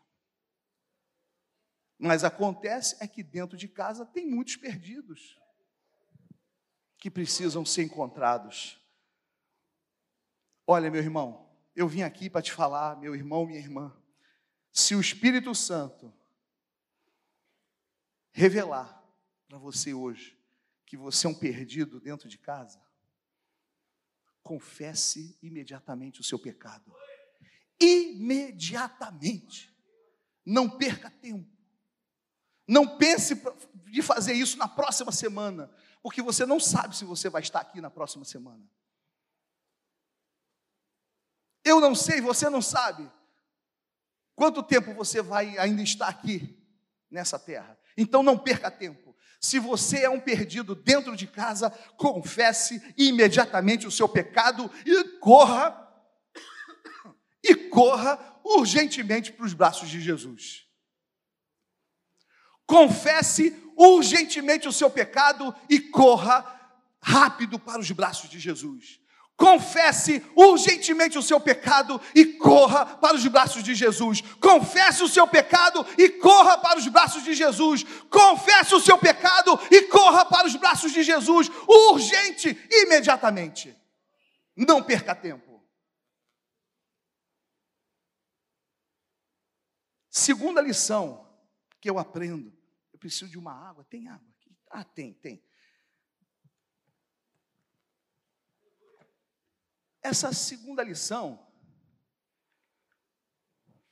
Mas 1.98 2.24
acontece 2.24 2.96
é 2.98 3.06
que 3.06 3.22
dentro 3.22 3.56
de 3.56 3.68
casa 3.68 4.06
tem 4.06 4.26
muitos 4.26 4.56
perdidos 4.56 5.38
que 6.98 7.10
precisam 7.10 7.64
ser 7.64 7.82
encontrados. 7.82 8.80
Olha, 10.66 10.90
meu 10.90 11.02
irmão, 11.02 11.48
eu 11.76 11.86
vim 11.86 12.02
aqui 12.02 12.30
para 12.30 12.42
te 12.42 12.52
falar, 12.52 12.96
meu 12.98 13.14
irmão, 13.14 13.46
minha 13.46 13.60
irmã, 13.60 13.94
se 14.72 14.94
o 14.94 15.00
Espírito 15.00 15.54
Santo 15.54 16.12
revelar 18.38 19.04
para 19.48 19.58
você 19.58 19.92
hoje 19.92 20.38
que 20.86 20.96
você 20.96 21.26
é 21.26 21.30
um 21.30 21.34
perdido 21.34 22.00
dentro 22.00 22.28
de 22.28 22.38
casa, 22.38 22.80
confesse 24.42 25.36
imediatamente 25.42 26.20
o 26.20 26.24
seu 26.24 26.38
pecado. 26.38 26.94
Imediatamente. 27.80 29.76
Não 30.46 30.70
perca 30.70 31.10
tempo. 31.10 31.50
Não 32.66 32.96
pense 32.96 33.34
de 33.90 34.02
fazer 34.02 34.34
isso 34.34 34.56
na 34.56 34.68
próxima 34.68 35.10
semana, 35.10 35.68
porque 36.00 36.22
você 36.22 36.46
não 36.46 36.60
sabe 36.60 36.96
se 36.96 37.04
você 37.04 37.28
vai 37.28 37.42
estar 37.42 37.60
aqui 37.60 37.80
na 37.80 37.90
próxima 37.90 38.24
semana. 38.24 38.64
Eu 41.64 41.80
não 41.80 41.94
sei, 41.94 42.20
você 42.20 42.48
não 42.48 42.62
sabe 42.62 43.10
quanto 44.34 44.62
tempo 44.62 44.94
você 44.94 45.20
vai 45.20 45.58
ainda 45.58 45.82
estar 45.82 46.08
aqui 46.08 46.56
nessa 47.10 47.38
terra. 47.38 47.78
Então 47.98 48.22
não 48.22 48.38
perca 48.38 48.70
tempo. 48.70 49.16
Se 49.40 49.58
você 49.58 50.04
é 50.04 50.08
um 50.08 50.20
perdido 50.20 50.74
dentro 50.74 51.16
de 51.16 51.26
casa, 51.26 51.70
confesse 51.96 52.80
imediatamente 52.96 53.88
o 53.88 53.90
seu 53.90 54.08
pecado 54.08 54.70
e 54.86 55.04
corra 55.18 55.84
e 57.42 57.54
corra 57.54 58.40
urgentemente 58.44 59.32
para 59.32 59.44
os 59.46 59.52
braços 59.52 59.88
de 59.88 60.00
Jesus. 60.00 60.64
Confesse 62.64 63.54
urgentemente 63.76 64.68
o 64.68 64.72
seu 64.72 64.88
pecado 64.88 65.54
e 65.68 65.80
corra 65.80 66.44
rápido 67.02 67.58
para 67.58 67.80
os 67.80 67.90
braços 67.90 68.30
de 68.30 68.38
Jesus 68.38 69.00
confesse 69.38 70.20
urgentemente 70.34 71.16
o 71.16 71.22
seu 71.22 71.38
pecado 71.38 72.00
e 72.12 72.26
corra 72.26 72.84
para 72.84 73.14
os 73.14 73.24
braços 73.28 73.62
de 73.62 73.72
Jesus. 73.72 74.20
Confesse 74.20 75.04
o 75.04 75.08
seu 75.08 75.28
pecado 75.28 75.86
e 75.96 76.08
corra 76.10 76.58
para 76.58 76.76
os 76.76 76.88
braços 76.88 77.22
de 77.22 77.32
Jesus. 77.32 77.84
Confesse 78.10 78.74
o 78.74 78.80
seu 78.80 78.98
pecado 78.98 79.58
e 79.70 79.82
corra 79.82 80.24
para 80.24 80.48
os 80.48 80.56
braços 80.56 80.92
de 80.92 81.04
Jesus. 81.04 81.48
Urgente, 81.68 82.58
imediatamente. 82.68 83.74
Não 84.56 84.82
perca 84.82 85.14
tempo. 85.14 85.64
Segunda 90.10 90.60
lição 90.60 91.32
que 91.80 91.88
eu 91.88 91.96
aprendo. 91.96 92.52
Eu 92.92 92.98
preciso 92.98 93.30
de 93.30 93.38
uma 93.38 93.52
água. 93.52 93.84
Tem 93.84 94.08
água 94.08 94.28
aqui? 94.36 94.50
Ah, 94.68 94.82
tem, 94.82 95.12
tem. 95.12 95.47
Essa 100.02 100.32
segunda 100.32 100.82
lição 100.82 101.46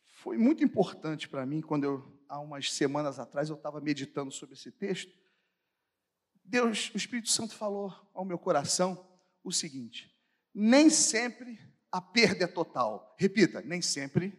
foi 0.05 0.39
muito 0.39 0.65
importante 0.65 1.29
para 1.29 1.47
mim 1.47 1.61
quando 1.61 1.85
eu, 1.85 2.21
há 2.29 2.41
umas 2.41 2.73
semanas 2.73 3.19
atrás, 3.19 3.49
eu 3.49 3.57
estava 3.57 3.81
meditando 3.81 4.33
sobre 4.33 4.55
esse 4.55 4.71
texto. 4.73 5.13
Deus, 6.45 6.91
o 6.95 6.97
Espírito 6.97 7.29
Santo 7.29 7.55
falou 7.55 7.95
ao 8.15 8.25
meu 8.25 8.39
coração 8.39 9.07
o 9.43 9.53
seguinte: 9.53 10.13
nem 10.55 10.91
sempre 10.91 11.59
a 11.91 12.01
perda 12.01 12.45
é 12.45 12.49
total. 12.49 13.15
Repita, 13.19 13.61
nem 13.63 13.83
sempre 13.83 14.33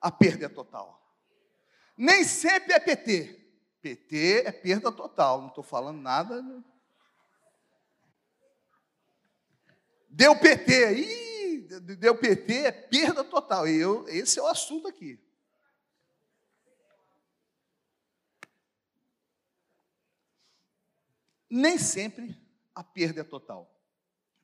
a 0.00 0.10
perda 0.10 0.46
é 0.46 0.48
total. 0.48 1.00
Nem 1.96 2.24
sempre 2.24 2.72
é 2.72 2.80
PT. 2.80 3.38
PT 3.82 4.42
é 4.46 4.52
perda 4.52 4.92
total, 4.92 5.40
não 5.40 5.48
estou 5.48 5.64
falando 5.64 6.00
nada 6.00 6.42
Deu 10.10 10.36
PT, 10.36 10.92
ih, 10.94 11.62
deu 11.96 12.18
PT, 12.18 12.52
é 12.66 12.72
perda 12.72 13.22
total. 13.22 13.68
Eu, 13.68 14.08
esse 14.08 14.40
é 14.40 14.42
o 14.42 14.46
assunto 14.46 14.88
aqui. 14.88 15.18
Nem 21.48 21.78
sempre 21.78 22.36
a 22.74 22.82
perda 22.82 23.20
é 23.20 23.24
total. 23.24 23.72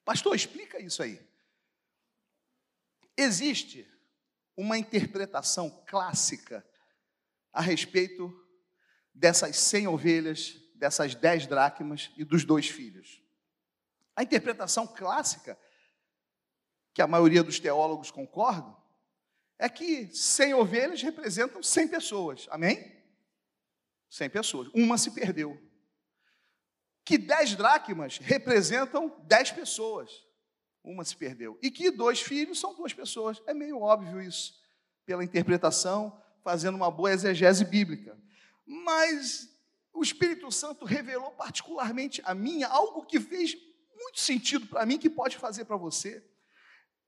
Pastor, 0.05 0.37
explica 0.37 0.81
isso 0.81 1.03
aí. 1.03 1.21
Existe 3.17 3.89
uma 4.57 4.79
interpretação 4.79 5.85
clássica 5.87 6.65
a 7.53 7.61
respeito 7.61 8.33
dessas 9.13 9.57
cem 9.57 9.89
ovelhas, 9.89 10.61
dessas 10.75 11.15
dez 11.15 11.47
dracmas 11.47 12.13
e 12.17 12.25
dos 12.25 12.45
dois 12.45 12.69
filhos. 12.69 13.26
A 14.17 14.23
interpretação 14.23 14.87
clássica, 14.87 15.59
que 16.95 17.03
a 17.03 17.07
maioria 17.07 17.43
dos 17.43 17.61
teólogos 17.61 18.11
concordam, 18.11 18.75
é 19.59 19.69
que 19.69 20.07
cem 20.15 20.55
ovelhas 20.55 21.03
representam 21.03 21.63
cem 21.63 21.87
pessoas. 21.87 22.47
Amém? 22.51 22.97
Cem 24.09 24.31
pessoas. 24.31 24.69
Uma 24.75 24.97
se 24.97 25.11
perdeu. 25.11 25.61
Que 27.05 27.19
dez 27.19 27.55
dracmas 27.55 28.19
representam 28.19 29.15
dez 29.25 29.53
pessoas. 29.53 30.11
Uma 30.83 31.05
se 31.05 31.17
perdeu. 31.17 31.59
E 31.63 31.71
que 31.71 31.91
dois 31.91 32.21
filhos 32.21 32.59
são 32.59 32.75
duas 32.75 32.95
pessoas. 32.95 33.43
É 33.47 33.53
meio 33.53 33.81
óbvio 33.81 34.21
isso, 34.21 34.55
pela 35.05 35.25
interpretação, 35.25 36.19
fazendo 36.43 36.77
uma 36.77 36.91
boa 36.91 37.13
exegese 37.13 37.65
bíblica. 37.65 38.19
Mas 38.65 39.49
o 39.93 40.03
Espírito 40.03 40.51
Santo 40.51 40.85
revelou 40.85 41.31
particularmente 41.33 42.23
a 42.25 42.35
mim 42.35 42.63
algo 42.63 43.05
que 43.05 43.21
fez 43.21 43.55
muito 43.97 44.21
sentido 44.21 44.67
para 44.67 44.87
mim, 44.87 44.99
que 44.99 45.11
pode 45.11 45.37
fazer 45.37 45.65
para 45.65 45.77
você. 45.77 46.25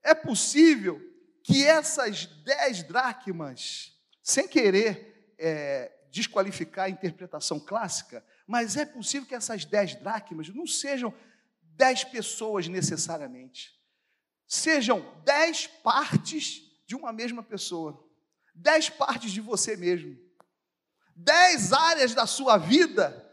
É 0.03 0.15
possível 0.15 1.01
que 1.43 1.65
essas 1.65 2.27
dez 2.27 2.83
dracmas, 2.83 3.93
sem 4.23 4.47
querer 4.47 5.35
é, 5.39 5.93
desqualificar 6.11 6.87
a 6.87 6.91
interpretação 6.91 7.61
clássica, 7.61 8.25
mas 8.47 8.77
é 8.77 8.85
possível 8.85 9.27
que 9.27 9.35
essas 9.35 9.65
dez 9.65 9.95
dracmas 9.95 10.49
não 10.49 10.67
sejam 10.67 11.15
dez 11.63 12.03
pessoas 12.05 12.67
necessariamente, 12.67 13.73
sejam 14.47 15.01
dez 15.25 15.67
partes 15.67 16.63
de 16.87 16.97
uma 16.97 17.13
mesma 17.13 17.43
pessoa, 17.43 18.05
dez 18.55 18.89
partes 18.89 19.31
de 19.31 19.41
você 19.41 19.77
mesmo, 19.77 20.19
dez 21.15 21.73
áreas 21.73 22.15
da 22.15 22.27
sua 22.27 22.57
vida, 22.57 23.28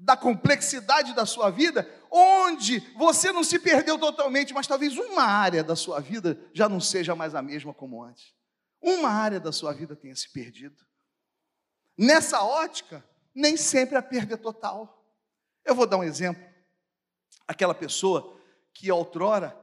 da 0.00 0.16
complexidade 0.16 1.14
da 1.14 1.26
sua 1.26 1.50
vida, 1.50 1.88
onde 2.10 2.80
você 2.96 3.30
não 3.30 3.44
se 3.44 3.58
perdeu 3.58 3.98
totalmente, 3.98 4.54
mas 4.54 4.66
talvez 4.66 4.96
uma 4.96 5.22
área 5.22 5.62
da 5.62 5.76
sua 5.76 6.00
vida 6.00 6.40
já 6.54 6.68
não 6.68 6.80
seja 6.80 7.14
mais 7.14 7.34
a 7.34 7.42
mesma 7.42 7.74
como 7.74 8.02
antes. 8.02 8.34
Uma 8.80 9.10
área 9.10 9.38
da 9.38 9.52
sua 9.52 9.74
vida 9.74 9.94
tenha 9.94 10.16
se 10.16 10.32
perdido. 10.32 10.82
Nessa 11.98 12.42
ótica, 12.42 13.04
nem 13.34 13.58
sempre 13.58 13.96
a 13.96 14.02
perda 14.02 14.34
é 14.34 14.38
total. 14.38 15.04
Eu 15.64 15.74
vou 15.74 15.86
dar 15.86 15.98
um 15.98 16.04
exemplo. 16.04 16.42
Aquela 17.46 17.74
pessoa 17.74 18.40
que 18.72 18.90
outrora 18.90 19.54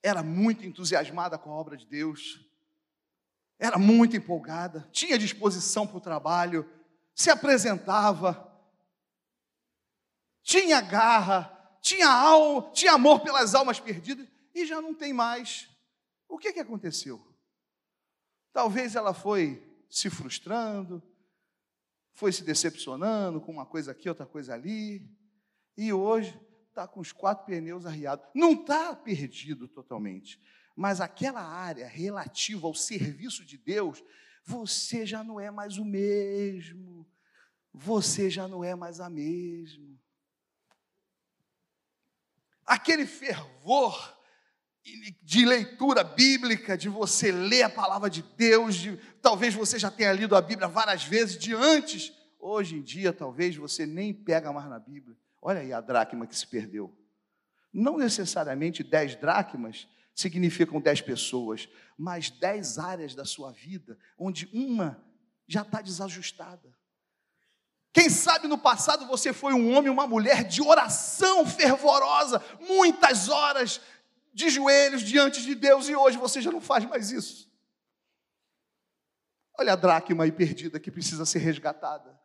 era 0.00 0.22
muito 0.22 0.64
entusiasmada 0.64 1.36
com 1.36 1.50
a 1.50 1.54
obra 1.54 1.76
de 1.76 1.84
Deus, 1.84 2.40
era 3.58 3.76
muito 3.76 4.16
empolgada, 4.16 4.88
tinha 4.92 5.18
disposição 5.18 5.86
para 5.86 5.96
o 5.96 6.00
trabalho, 6.00 6.66
se 7.14 7.28
apresentava, 7.28 8.49
tinha 10.42 10.80
garra, 10.80 11.56
tinha 11.80 12.08
alma, 12.08 12.70
tinha 12.72 12.92
amor 12.92 13.20
pelas 13.20 13.54
almas 13.54 13.80
perdidas 13.80 14.28
e 14.54 14.66
já 14.66 14.80
não 14.80 14.94
tem 14.94 15.12
mais. 15.12 15.68
O 16.28 16.38
que, 16.38 16.52
que 16.52 16.60
aconteceu? 16.60 17.20
Talvez 18.52 18.94
ela 18.94 19.14
foi 19.14 19.62
se 19.88 20.10
frustrando, 20.10 21.02
foi 22.12 22.32
se 22.32 22.44
decepcionando 22.44 23.40
com 23.40 23.52
uma 23.52 23.66
coisa 23.66 23.92
aqui, 23.92 24.08
outra 24.08 24.26
coisa 24.26 24.54
ali, 24.54 25.08
e 25.76 25.92
hoje 25.92 26.38
está 26.68 26.86
com 26.86 27.00
os 27.00 27.12
quatro 27.12 27.46
pneus 27.46 27.86
arriados. 27.86 28.26
Não 28.34 28.52
está 28.52 28.94
perdido 28.94 29.66
totalmente, 29.68 30.40
mas 30.76 31.00
aquela 31.00 31.42
área 31.42 31.86
relativa 31.86 32.66
ao 32.66 32.74
serviço 32.74 33.44
de 33.44 33.56
Deus, 33.56 34.02
você 34.44 35.06
já 35.06 35.22
não 35.24 35.40
é 35.40 35.50
mais 35.50 35.78
o 35.78 35.84
mesmo. 35.84 37.08
Você 37.72 38.28
já 38.28 38.48
não 38.48 38.64
é 38.64 38.74
mais 38.74 38.98
a 38.98 39.08
mesma 39.08 40.00
aquele 42.70 43.04
fervor 43.04 44.16
de 45.22 45.44
leitura 45.44 46.04
bíblica, 46.04 46.78
de 46.78 46.88
você 46.88 47.32
ler 47.32 47.64
a 47.64 47.68
palavra 47.68 48.08
de 48.08 48.22
Deus, 48.22 48.76
de, 48.76 48.96
talvez 49.20 49.52
você 49.52 49.76
já 49.76 49.90
tenha 49.90 50.12
lido 50.12 50.36
a 50.36 50.40
Bíblia 50.40 50.68
várias 50.68 51.02
vezes 51.02 51.36
de 51.36 51.52
antes, 51.52 52.12
hoje 52.38 52.76
em 52.76 52.82
dia 52.82 53.12
talvez 53.12 53.56
você 53.56 53.84
nem 53.84 54.14
pega 54.14 54.52
mais 54.52 54.70
na 54.70 54.78
Bíblia. 54.78 55.16
Olha 55.42 55.60
aí 55.60 55.72
a 55.72 55.80
dracma 55.80 56.28
que 56.28 56.36
se 56.36 56.46
perdeu. 56.46 56.96
Não 57.72 57.98
necessariamente 57.98 58.84
dez 58.84 59.16
dracmas 59.16 59.88
significam 60.14 60.80
dez 60.80 61.00
pessoas, 61.00 61.68
mas 61.98 62.30
dez 62.30 62.78
áreas 62.78 63.16
da 63.16 63.24
sua 63.24 63.50
vida 63.50 63.98
onde 64.16 64.48
uma 64.52 65.04
já 65.48 65.62
está 65.62 65.82
desajustada. 65.82 66.72
Quem 67.92 68.08
sabe 68.08 68.46
no 68.46 68.56
passado 68.56 69.06
você 69.06 69.32
foi 69.32 69.52
um 69.52 69.74
homem, 69.74 69.90
uma 69.90 70.06
mulher 70.06 70.44
de 70.44 70.62
oração 70.62 71.44
fervorosa, 71.44 72.42
muitas 72.60 73.28
horas 73.28 73.80
de 74.32 74.48
joelhos 74.48 75.02
diante 75.02 75.42
de 75.42 75.54
Deus 75.54 75.88
e 75.88 75.96
hoje 75.96 76.16
você 76.16 76.40
já 76.40 76.52
não 76.52 76.60
faz 76.60 76.84
mais 76.84 77.10
isso. 77.10 77.50
Olha 79.58 79.72
a 79.72 79.76
dracma 79.76 80.24
aí 80.24 80.32
perdida 80.32 80.78
que 80.78 80.90
precisa 80.90 81.26
ser 81.26 81.40
resgatada. 81.40 82.18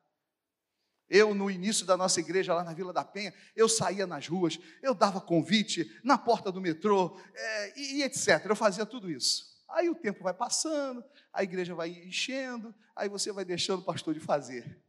Eu, 1.10 1.36
no 1.36 1.51
início 1.51 1.86
da 1.86 1.97
nossa 1.97 2.19
igreja 2.19 2.54
lá 2.54 2.63
na 2.63 2.73
Vila 2.73 2.93
da 2.93 3.04
Penha, 3.04 3.34
eu 3.56 3.69
saía 3.69 4.08
nas 4.08 4.28
ruas, 4.28 4.60
eu 4.82 4.93
dava 4.93 5.21
convite 5.21 5.99
na 6.04 6.17
porta 6.17 6.51
do 6.51 6.62
metrô 6.62 7.19
é, 7.34 7.80
e, 7.80 7.97
e 7.97 8.04
etc. 8.04 8.45
Eu 8.45 8.56
fazia 8.56 8.86
tudo 8.86 9.10
isso. 9.10 9.56
Aí 9.69 9.89
o 9.89 9.95
tempo 9.95 10.23
vai 10.23 10.34
passando, 10.34 11.04
a 11.34 11.43
igreja 11.43 11.75
vai 11.75 11.89
enchendo, 11.89 12.73
aí 12.95 13.10
você 13.10 13.32
vai 13.32 13.43
deixando 13.43 13.80
o 13.80 13.86
pastor 13.86 14.13
de 14.13 14.19
fazer. 14.19 14.82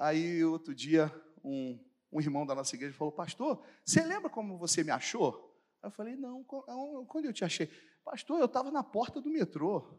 Aí, 0.00 0.42
outro 0.42 0.74
dia, 0.74 1.14
um, 1.44 1.78
um 2.10 2.20
irmão 2.22 2.46
da 2.46 2.54
nossa 2.54 2.74
igreja 2.74 2.96
falou: 2.96 3.12
Pastor, 3.12 3.62
você 3.84 4.02
lembra 4.02 4.30
como 4.30 4.56
você 4.56 4.82
me 4.82 4.90
achou? 4.90 5.54
Eu 5.82 5.90
falei: 5.90 6.16
Não, 6.16 6.42
quando 6.42 7.26
eu 7.26 7.34
te 7.34 7.44
achei? 7.44 7.70
Pastor, 8.02 8.40
eu 8.40 8.46
estava 8.46 8.70
na 8.70 8.82
porta 8.82 9.20
do 9.20 9.28
metrô. 9.28 9.92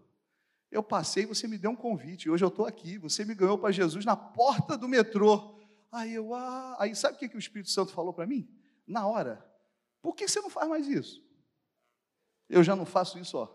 Eu 0.71 0.81
passei, 0.81 1.27
você 1.27 1.47
me 1.47 1.55
deu 1.55 1.69
um 1.69 1.75
convite. 1.75 2.31
Hoje 2.31 2.43
eu 2.43 2.47
estou 2.47 2.65
aqui. 2.65 2.97
Você 2.97 3.23
me 3.23 3.35
ganhou 3.35 3.59
para 3.59 3.71
Jesus 3.71 4.03
na 4.03 4.15
porta 4.15 4.75
do 4.75 4.87
metrô. 4.87 5.61
Aí 5.91 6.15
eu, 6.15 6.33
ah, 6.33 6.77
aí 6.79 6.95
sabe 6.95 7.17
o 7.17 7.19
que, 7.19 7.29
que 7.29 7.35
o 7.35 7.39
Espírito 7.39 7.69
Santo 7.69 7.91
falou 7.91 8.11
para 8.11 8.25
mim? 8.25 8.49
Na 8.87 9.05
hora. 9.05 9.45
Por 10.01 10.15
que 10.15 10.27
você 10.27 10.41
não 10.41 10.49
faz 10.49 10.67
mais 10.67 10.87
isso? 10.87 11.23
Eu 12.49 12.63
já 12.63 12.75
não 12.75 12.87
faço 12.87 13.19
isso 13.19 13.37
ó, 13.37 13.47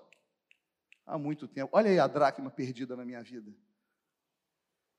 há 1.04 1.18
muito 1.18 1.48
tempo. 1.48 1.76
Olha 1.76 1.90
aí 1.90 1.98
a 1.98 2.06
dracma 2.06 2.50
perdida 2.50 2.94
na 2.94 3.04
minha 3.04 3.20
vida 3.20 3.52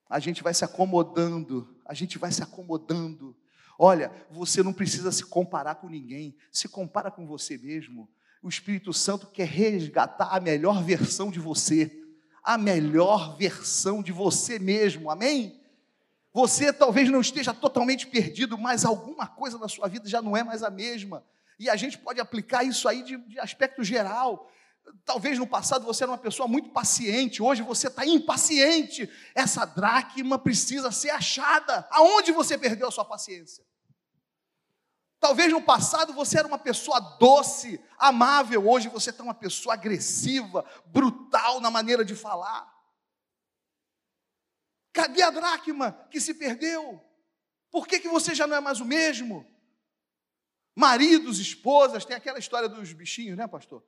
a 0.10 0.20
gente 0.20 0.44
vai 0.44 0.54
se 0.54 0.64
acomodando, 0.64 1.76
a 1.86 1.94
gente 1.94 2.18
vai 2.18 2.32
se 2.32 2.42
acomodando. 2.42 3.36
Olha, 3.78 4.12
você 4.32 4.64
não 4.64 4.74
precisa 4.74 5.12
se 5.12 5.24
comparar 5.24 5.76
com 5.76 5.88
ninguém, 5.88 6.36
se 6.52 6.68
compara 6.68 7.12
com 7.12 7.26
você 7.26 7.58
mesmo. 7.58 8.10
O 8.42 8.50
Espírito 8.50 8.94
Santo 8.94 9.28
quer 9.28 9.48
resgatar 9.48 10.30
a 10.36 10.40
melhor 10.40 10.84
versão 10.84 11.30
de 11.30 11.40
você, 11.40 11.92
a 12.44 12.58
melhor 12.58 13.38
versão 13.38 14.02
de 14.02 14.12
você 14.12 14.58
mesmo, 14.58 15.12
amém? 15.12 15.60
Você 16.34 16.72
talvez 16.72 17.10
não 17.10 17.20
esteja 17.20 17.54
totalmente 17.54 18.08
perdido, 18.08 18.58
mas 18.58 18.86
alguma 18.86 19.28
coisa 19.28 19.58
na 19.58 19.68
sua 19.68 19.88
vida 19.88 20.08
já 20.08 20.22
não 20.22 20.38
é 20.38 20.44
mais 20.44 20.64
a 20.64 20.70
mesma. 20.70 21.24
E 21.60 21.70
a 21.70 21.76
gente 21.76 21.98
pode 21.98 22.20
aplicar 22.22 22.64
isso 22.64 22.88
aí 22.88 23.04
de, 23.04 23.18
de 23.18 23.40
aspecto 23.40 23.84
geral. 23.84 24.50
Talvez 25.04 25.38
no 25.40 25.48
passado 25.48 25.86
você 25.86 26.04
era 26.04 26.12
uma 26.12 26.18
pessoa 26.18 26.48
muito 26.48 26.70
paciente, 26.70 27.42
hoje 27.42 27.62
você 27.62 27.88
está 27.88 28.06
impaciente. 28.06 29.10
Essa 29.34 29.66
dracma 29.66 30.38
precisa 30.38 30.92
ser 30.92 31.10
achada. 31.10 31.88
Aonde 31.92 32.32
você 32.32 32.58
perdeu 32.58 32.88
a 32.88 32.92
sua 32.92 33.06
paciência? 33.06 33.66
Talvez 35.20 35.52
no 35.52 35.62
passado 35.62 36.14
você 36.14 36.40
era 36.40 36.48
uma 36.48 36.60
pessoa 36.60 37.00
doce, 37.20 37.84
amável, 37.98 38.70
hoje 38.70 38.88
você 38.88 39.10
está 39.10 39.24
uma 39.24 39.34
pessoa 39.34 39.74
agressiva, 39.74 40.64
brutal 40.86 41.60
na 41.60 41.72
maneira 41.72 42.06
de 42.06 42.16
falar. 42.16 42.72
Cadê 44.94 45.22
a 45.22 45.32
dracma 45.32 45.92
que 46.12 46.22
se 46.22 46.34
perdeu? 46.34 47.04
Por 47.72 47.88
que, 47.88 48.00
que 48.00 48.08
você 48.08 48.34
já 48.34 48.48
não 48.48 48.58
é 48.58 48.60
mais 48.60 48.80
o 48.80 48.86
mesmo? 48.86 49.46
Maridos, 50.76 51.40
esposas, 51.40 52.06
tem 52.06 52.16
aquela 52.16 52.40
história 52.40 52.70
dos 52.70 52.94
bichinhos, 52.94 53.38
né, 53.38 53.48
pastor? 53.48 53.84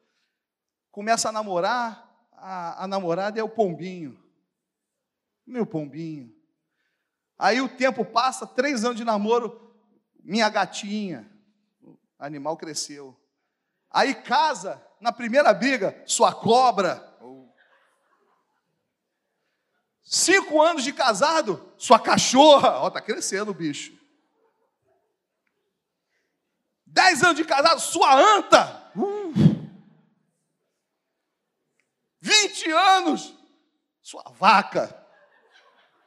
Começa 0.91 1.29
a 1.29 1.31
namorar, 1.31 2.09
a, 2.33 2.83
a 2.83 2.87
namorada 2.87 3.39
é 3.39 3.43
o 3.43 3.49
pombinho. 3.49 4.17
Meu 5.45 5.65
pombinho. 5.65 6.33
Aí 7.37 7.61
o 7.61 7.69
tempo 7.69 8.03
passa, 8.03 8.45
três 8.45 8.83
anos 8.83 8.97
de 8.97 9.05
namoro, 9.05 9.73
minha 10.21 10.49
gatinha. 10.49 11.29
O 11.81 11.97
animal 12.19 12.57
cresceu. 12.57 13.17
Aí 13.89 14.13
casa, 14.13 14.85
na 14.99 15.11
primeira 15.11 15.53
briga, 15.53 16.03
sua 16.05 16.33
cobra. 16.33 17.07
Cinco 20.01 20.61
anos 20.61 20.83
de 20.83 20.91
casado, 20.91 21.71
sua 21.77 21.99
cachorra. 21.99 22.79
Ó, 22.79 22.89
tá 22.89 22.99
crescendo 22.99 23.51
o 23.51 23.53
bicho. 23.53 23.97
Dez 26.85 27.23
anos 27.23 27.35
de 27.35 27.45
casado, 27.45 27.79
sua 27.79 28.15
anta. 28.15 28.91
Uh. 28.95 29.59
20 32.59 32.71
anos. 32.71 33.37
Sua 34.01 34.23
vaca. 34.31 34.95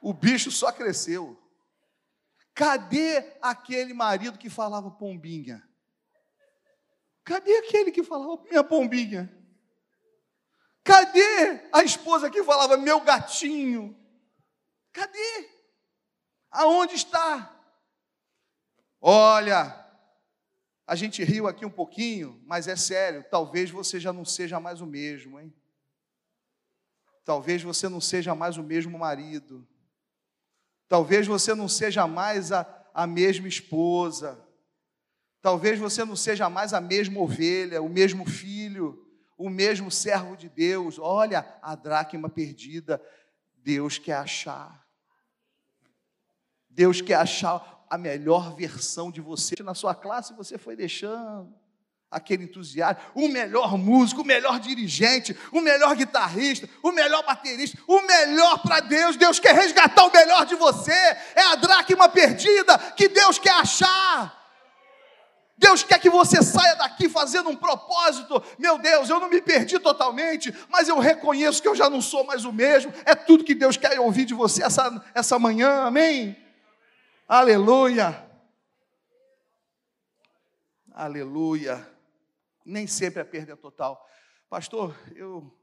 O 0.00 0.12
bicho 0.12 0.50
só 0.50 0.72
cresceu. 0.72 1.38
Cadê 2.54 3.38
aquele 3.40 3.94
marido 3.94 4.38
que 4.38 4.50
falava 4.50 4.90
pombinha? 4.90 5.66
Cadê 7.24 7.56
aquele 7.58 7.90
que 7.90 8.02
falava 8.02 8.42
minha 8.42 8.64
pombinha? 8.64 9.32
Cadê 10.84 11.68
a 11.72 11.82
esposa 11.84 12.28
que 12.28 12.42
falava 12.42 12.76
meu 12.76 13.00
gatinho? 13.00 13.96
Cadê? 14.92 15.48
Aonde 16.50 16.94
está? 16.94 17.56
Olha, 19.00 19.78
a 20.86 20.94
gente 20.94 21.22
riu 21.24 21.46
aqui 21.46 21.64
um 21.64 21.70
pouquinho, 21.70 22.42
mas 22.44 22.68
é 22.68 22.76
sério, 22.76 23.24
talvez 23.30 23.70
você 23.70 23.98
já 23.98 24.12
não 24.12 24.24
seja 24.24 24.60
mais 24.60 24.80
o 24.80 24.86
mesmo, 24.86 25.40
hein? 25.40 25.54
Talvez 27.24 27.62
você 27.62 27.88
não 27.88 28.00
seja 28.00 28.35
mais 28.35 28.56
o 28.56 28.62
mesmo 28.62 28.98
marido. 28.98 29.66
Talvez 30.88 31.26
você 31.26 31.54
não 31.54 31.68
seja 31.68 32.06
mais 32.06 32.52
a, 32.52 32.66
a 32.92 33.06
mesma 33.06 33.48
esposa. 33.48 34.38
Talvez 35.40 35.78
você 35.78 36.04
não 36.04 36.16
seja 36.16 36.48
mais 36.50 36.74
a 36.74 36.80
mesma 36.80 37.20
ovelha, 37.20 37.82
o 37.82 37.88
mesmo 37.88 38.28
filho, 38.28 39.06
o 39.38 39.48
mesmo 39.48 39.90
servo 39.90 40.37
de 40.37 40.48
Deus. 40.48 40.98
Olha 40.98 41.58
a 41.62 41.74
dracma 41.74 42.28
perdida. 42.28 43.02
Deus 43.54 43.98
quer 43.98 44.16
achar. 44.16 44.87
Deus 46.68 47.00
quer 47.00 47.14
achar 47.14 47.87
a 47.88 47.96
melhor 47.96 48.54
versão 48.54 49.11
de 49.11 49.20
você. 49.20 49.54
Na 49.62 49.74
sua 49.74 49.94
classe 49.94 50.35
você 50.35 50.58
foi 50.58 50.74
deixando 50.74 51.62
aquele 52.12 52.44
entusiasmo, 52.44 53.01
o 53.14 53.27
melhor 53.27 53.79
músico, 53.79 54.20
o 54.20 54.25
melhor 54.25 54.61
dirigente, 54.61 55.37
o 55.51 55.61
melhor 55.61 55.96
guitarrista, 55.96 56.68
o 56.83 56.92
melhor 56.92 57.25
baterista, 57.25 57.79
o 57.87 58.03
melhor 58.03 58.59
para 58.62 58.81
Deus. 58.81 59.16
Deus 59.16 59.40
quer 59.40 59.55
resgatar 59.55 60.05
o 60.05 60.12
melhor 60.12 60.44
de 60.44 60.55
você. 60.55 60.92
É 61.35 61.42
a 61.53 61.57
dracma 61.57 62.09
perdida 62.11 62.77
que 62.94 63.09
Deus 63.09 63.38
quer 63.38 63.55
achar. 63.55 64.40
Deus 65.57 65.83
quer 65.83 65.98
que 66.01 66.11
você 66.11 66.42
saia 66.42 66.75
daqui 66.75 67.09
fazendo 67.09 67.48
um 67.48 67.57
propósito. 67.57 68.42
Meu 68.59 68.79
Deus, 68.79 69.09
eu 69.09 69.18
não 69.18 69.31
me 69.31 69.40
perdi 69.40 69.79
totalmente, 69.79 70.53
mas 70.68 70.88
eu 70.88 70.98
reconheço 70.98 71.62
que 71.62 71.68
eu 71.68 71.77
já 71.77 71.88
não 71.88 72.03
sou 72.03 72.25
mais 72.25 72.44
o 72.44 72.53
mesmo. 72.53 72.92
É 73.05 73.14
tudo 73.14 73.44
que 73.44 73.55
Deus 73.55 73.77
quer 73.77 73.98
ouvir 73.98 74.25
de 74.25 74.35
você 74.35 74.62
essa, 74.62 75.03
essa 75.14 75.38
manhã, 75.38 75.85
amém? 75.85 76.37
Aleluia. 77.29 78.29
Aleluia. 80.92 81.91
Nem 82.64 82.87
sempre 82.87 83.20
a 83.20 83.25
perda 83.25 83.53
é 83.53 83.57
total. 83.57 84.05
Pastor, 84.48 84.96
eu 85.14 85.57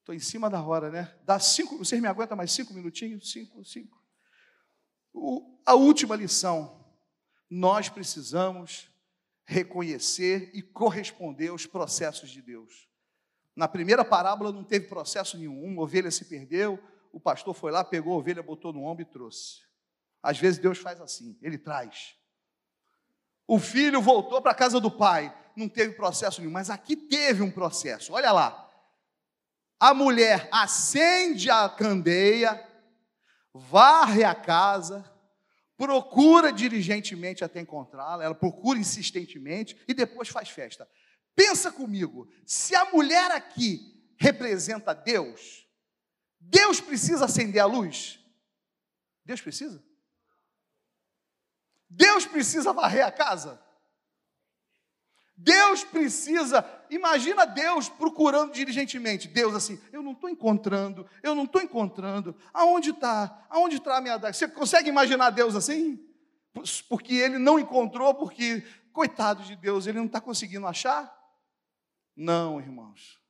estou 0.00 0.14
em 0.14 0.18
cima 0.18 0.48
da 0.48 0.62
hora, 0.62 0.90
né? 0.90 1.14
Dá 1.24 1.38
cinco, 1.38 1.78
vocês 1.78 2.00
me 2.00 2.08
aguentam 2.08 2.36
mais 2.36 2.50
cinco 2.52 2.74
minutinhos? 2.74 3.30
Cinco, 3.30 3.64
cinco. 3.64 4.02
O, 5.12 5.60
a 5.64 5.74
última 5.74 6.16
lição. 6.16 6.84
Nós 7.50 7.88
precisamos 7.88 8.90
reconhecer 9.46 10.50
e 10.52 10.60
corresponder 10.60 11.48
aos 11.48 11.64
processos 11.64 12.30
de 12.30 12.42
Deus. 12.42 12.88
Na 13.56 13.66
primeira 13.66 14.04
parábola 14.04 14.52
não 14.52 14.62
teve 14.62 14.86
processo 14.86 15.38
nenhum. 15.38 15.64
Uma 15.64 15.82
ovelha 15.82 16.10
se 16.10 16.26
perdeu, 16.26 16.78
o 17.12 17.18
pastor 17.18 17.54
foi 17.54 17.72
lá, 17.72 17.82
pegou 17.82 18.14
a 18.14 18.18
ovelha, 18.18 18.42
botou 18.42 18.72
no 18.72 18.84
ombro 18.84 19.02
e 19.02 19.06
trouxe. 19.06 19.62
Às 20.22 20.38
vezes 20.38 20.60
Deus 20.60 20.78
faz 20.78 21.00
assim, 21.00 21.38
ele 21.40 21.56
traz. 21.56 22.14
O 23.48 23.58
filho 23.58 24.02
voltou 24.02 24.42
para 24.42 24.52
a 24.52 24.54
casa 24.54 24.78
do 24.78 24.90
pai, 24.90 25.34
não 25.56 25.70
teve 25.70 25.94
processo 25.94 26.42
nenhum, 26.42 26.52
mas 26.52 26.68
aqui 26.68 26.94
teve 26.94 27.42
um 27.42 27.50
processo. 27.50 28.12
Olha 28.12 28.30
lá. 28.30 28.66
A 29.80 29.94
mulher 29.94 30.48
acende 30.52 31.48
a 31.48 31.66
candeia, 31.66 32.62
varre 33.54 34.22
a 34.22 34.34
casa, 34.34 35.10
procura 35.78 36.52
diligentemente 36.52 37.42
até 37.42 37.60
encontrá-la, 37.60 38.22
ela 38.22 38.34
procura 38.34 38.78
insistentemente 38.78 39.80
e 39.88 39.94
depois 39.94 40.28
faz 40.28 40.50
festa. 40.50 40.86
Pensa 41.34 41.72
comigo, 41.72 42.28
se 42.44 42.74
a 42.74 42.86
mulher 42.86 43.30
aqui 43.30 43.80
representa 44.18 44.92
Deus, 44.92 45.66
Deus 46.38 46.80
precisa 46.80 47.24
acender 47.24 47.62
a 47.62 47.66
luz? 47.66 48.20
Deus 49.24 49.40
precisa? 49.40 49.82
Deus 51.88 52.26
precisa 52.26 52.72
varrer 52.72 53.06
a 53.06 53.10
casa? 53.10 53.60
Deus 55.40 55.84
precisa, 55.84 56.64
imagina 56.90 57.46
Deus 57.46 57.88
procurando 57.88 58.52
diligentemente. 58.52 59.28
Deus 59.28 59.54
assim, 59.54 59.80
eu 59.92 60.02
não 60.02 60.10
estou 60.10 60.28
encontrando, 60.28 61.06
eu 61.22 61.32
não 61.32 61.44
estou 61.44 61.62
encontrando. 61.62 62.34
Aonde 62.52 62.90
está? 62.90 63.46
Aonde 63.48 63.76
está 63.76 63.96
a 63.96 64.00
minha 64.00 64.16
daga? 64.16 64.32
Você 64.32 64.48
consegue 64.48 64.88
imaginar 64.88 65.30
Deus 65.30 65.54
assim? 65.54 66.04
Porque 66.88 67.14
ele 67.14 67.38
não 67.38 67.56
encontrou, 67.56 68.12
porque, 68.14 68.64
coitado 68.92 69.44
de 69.44 69.54
Deus, 69.54 69.86
ele 69.86 69.98
não 69.98 70.06
está 70.06 70.20
conseguindo 70.20 70.66
achar? 70.66 71.16
Não, 72.16 72.58
irmãos. 72.58 73.20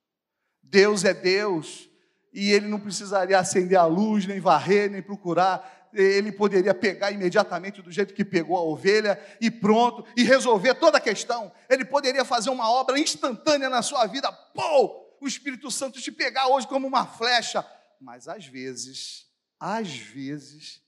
Deus 0.63 1.05
é 1.05 1.13
Deus, 1.13 1.91
e 2.33 2.53
ele 2.53 2.69
não 2.69 2.81
precisaria 2.81 3.39
acender 3.39 3.79
a 3.79 3.85
luz, 3.85 4.27
nem 4.27 4.41
varrer, 4.41 4.91
nem 4.91 5.03
procurar 5.03 5.78
ele 6.03 6.31
poderia 6.31 6.73
pegar 6.73 7.11
imediatamente 7.11 7.83
do 7.83 7.91
jeito 7.91 8.15
que 8.15 8.25
pegou 8.25 8.57
a 8.57 8.63
ovelha 8.63 9.21
e 9.41 9.51
pronto, 9.51 10.05
e 10.17 10.23
resolver 10.23 10.75
toda 10.75 10.99
a 10.99 11.01
questão. 11.01 11.53
Ele 11.69 11.85
poderia 11.85 12.25
fazer 12.25 12.51
uma 12.51 12.71
obra 12.71 12.99
instantânea 12.99 13.69
na 13.69 13.83
sua 13.83 14.07
vida. 14.07 14.31
Pô, 14.33 15.17
o 15.21 15.27
Espírito 15.27 15.71
Santo 15.71 16.01
te 16.01 16.13
pegar 16.13 16.49
hoje 16.49 16.69
como 16.69 16.87
uma 16.87 17.07
flecha. 17.07 17.65
Mas 18.01 18.29
às 18.29 18.47
vezes, 18.47 19.27
às 19.59 19.97
vezes, 19.97 20.81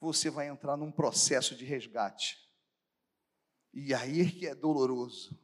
você 0.00 0.28
vai 0.28 0.48
entrar 0.48 0.76
num 0.76 0.90
processo 0.90 1.54
de 1.54 1.64
resgate. 1.64 2.36
E 3.72 3.94
aí 3.94 4.22
é 4.22 4.30
que 4.30 4.46
é 4.46 4.54
doloroso. 4.54 5.38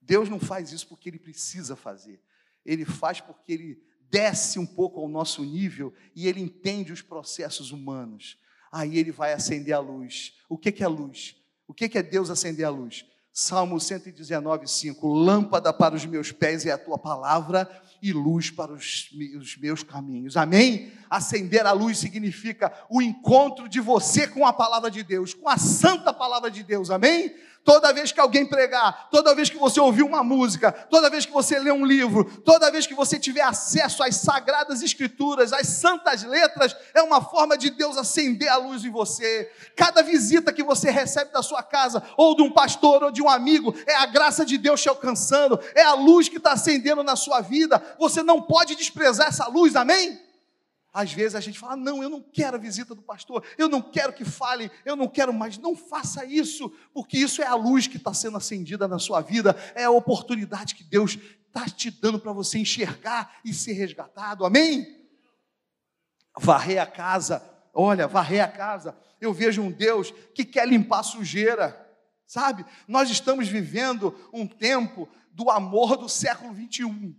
Deus 0.00 0.28
não 0.28 0.40
faz 0.40 0.72
isso 0.72 0.88
porque 0.88 1.08
ele 1.08 1.18
precisa 1.18 1.76
fazer. 1.76 2.20
Ele 2.64 2.84
faz 2.84 3.20
porque 3.20 3.52
ele 3.52 3.87
desce 4.10 4.58
um 4.58 4.66
pouco 4.66 5.00
ao 5.00 5.08
nosso 5.08 5.44
nível 5.44 5.92
e 6.14 6.26
ele 6.26 6.40
entende 6.40 6.92
os 6.92 7.02
processos 7.02 7.72
humanos. 7.72 8.38
Aí 8.70 8.98
ele 8.98 9.12
vai 9.12 9.32
acender 9.32 9.74
a 9.74 9.78
luz. 9.78 10.34
O 10.48 10.58
que 10.58 10.82
é 10.82 10.88
luz? 10.88 11.36
O 11.66 11.74
que 11.74 11.98
é 11.98 12.02
Deus 12.02 12.30
acender 12.30 12.66
a 12.66 12.70
luz? 12.70 13.04
Salmo 13.32 13.78
119, 13.78 14.66
5. 14.66 15.06
Lâmpada 15.06 15.72
para 15.72 15.94
os 15.94 16.04
meus 16.04 16.32
pés 16.32 16.66
é 16.66 16.72
a 16.72 16.78
tua 16.78 16.98
palavra 16.98 17.70
e 18.02 18.12
luz 18.12 18.50
para 18.50 18.72
os, 18.72 19.10
os 19.38 19.56
meus 19.56 19.82
caminhos. 19.82 20.36
Amém? 20.36 20.92
Acender 21.08 21.66
a 21.66 21.72
luz 21.72 21.98
significa 21.98 22.72
o 22.90 23.00
encontro 23.00 23.68
de 23.68 23.80
você 23.80 24.26
com 24.26 24.46
a 24.46 24.52
palavra 24.52 24.90
de 24.90 25.02
Deus, 25.02 25.34
com 25.34 25.48
a 25.48 25.56
santa 25.56 26.12
palavra 26.12 26.50
de 26.50 26.62
Deus. 26.62 26.90
Amém? 26.90 27.34
Toda 27.68 27.92
vez 27.92 28.10
que 28.12 28.18
alguém 28.18 28.46
pregar, 28.46 29.10
toda 29.10 29.34
vez 29.34 29.50
que 29.50 29.58
você 29.58 29.78
ouvir 29.78 30.02
uma 30.02 30.24
música, 30.24 30.72
toda 30.72 31.10
vez 31.10 31.26
que 31.26 31.32
você 31.32 31.58
ler 31.58 31.74
um 31.74 31.84
livro, 31.84 32.24
toda 32.40 32.70
vez 32.70 32.86
que 32.86 32.94
você 32.94 33.18
tiver 33.18 33.42
acesso 33.42 34.02
às 34.02 34.16
sagradas 34.16 34.80
escrituras, 34.80 35.52
às 35.52 35.66
santas 35.66 36.22
letras, 36.22 36.74
é 36.94 37.02
uma 37.02 37.20
forma 37.20 37.58
de 37.58 37.68
Deus 37.68 37.98
acender 37.98 38.48
a 38.48 38.56
luz 38.56 38.86
em 38.86 38.90
você. 38.90 39.52
Cada 39.76 40.02
visita 40.02 40.50
que 40.50 40.62
você 40.62 40.90
recebe 40.90 41.30
da 41.30 41.42
sua 41.42 41.62
casa, 41.62 42.02
ou 42.16 42.34
de 42.34 42.40
um 42.40 42.50
pastor, 42.50 43.02
ou 43.02 43.10
de 43.10 43.20
um 43.20 43.28
amigo, 43.28 43.74
é 43.86 43.96
a 43.96 44.06
graça 44.06 44.46
de 44.46 44.56
Deus 44.56 44.80
te 44.80 44.88
alcançando, 44.88 45.60
é 45.74 45.82
a 45.82 45.92
luz 45.92 46.26
que 46.26 46.38
está 46.38 46.52
acendendo 46.52 47.02
na 47.02 47.16
sua 47.16 47.42
vida. 47.42 47.82
Você 47.98 48.22
não 48.22 48.40
pode 48.40 48.76
desprezar 48.76 49.28
essa 49.28 49.46
luz, 49.46 49.76
amém? 49.76 50.18
Às 50.98 51.12
vezes 51.12 51.36
a 51.36 51.40
gente 51.40 51.60
fala: 51.60 51.76
não, 51.76 52.02
eu 52.02 52.10
não 52.10 52.20
quero 52.20 52.56
a 52.56 52.60
visita 52.60 52.92
do 52.92 53.00
pastor, 53.00 53.44
eu 53.56 53.68
não 53.68 53.80
quero 53.80 54.12
que 54.12 54.24
fale, 54.24 54.68
eu 54.84 54.96
não 54.96 55.06
quero 55.06 55.32
mais. 55.32 55.56
Não 55.56 55.76
faça 55.76 56.24
isso, 56.24 56.72
porque 56.92 57.16
isso 57.16 57.40
é 57.40 57.46
a 57.46 57.54
luz 57.54 57.86
que 57.86 57.98
está 57.98 58.12
sendo 58.12 58.36
acendida 58.36 58.88
na 58.88 58.98
sua 58.98 59.20
vida, 59.20 59.54
é 59.76 59.84
a 59.84 59.92
oportunidade 59.92 60.74
que 60.74 60.82
Deus 60.82 61.16
está 61.46 61.66
te 61.66 61.88
dando 61.88 62.18
para 62.18 62.32
você 62.32 62.58
enxergar 62.58 63.38
e 63.44 63.54
ser 63.54 63.74
resgatado, 63.74 64.44
amém? 64.44 65.08
Varrer 66.36 66.82
a 66.82 66.86
casa, 66.86 67.48
olha, 67.72 68.08
varrer 68.08 68.42
a 68.42 68.48
casa. 68.48 68.98
Eu 69.20 69.32
vejo 69.32 69.62
um 69.62 69.70
Deus 69.70 70.12
que 70.34 70.44
quer 70.44 70.66
limpar 70.66 70.98
a 70.98 71.04
sujeira, 71.04 71.80
sabe? 72.26 72.66
Nós 72.88 73.08
estamos 73.08 73.46
vivendo 73.46 74.12
um 74.32 74.48
tempo 74.48 75.08
do 75.30 75.48
amor 75.48 75.96
do 75.96 76.08
século 76.08 76.52
21 76.52 77.14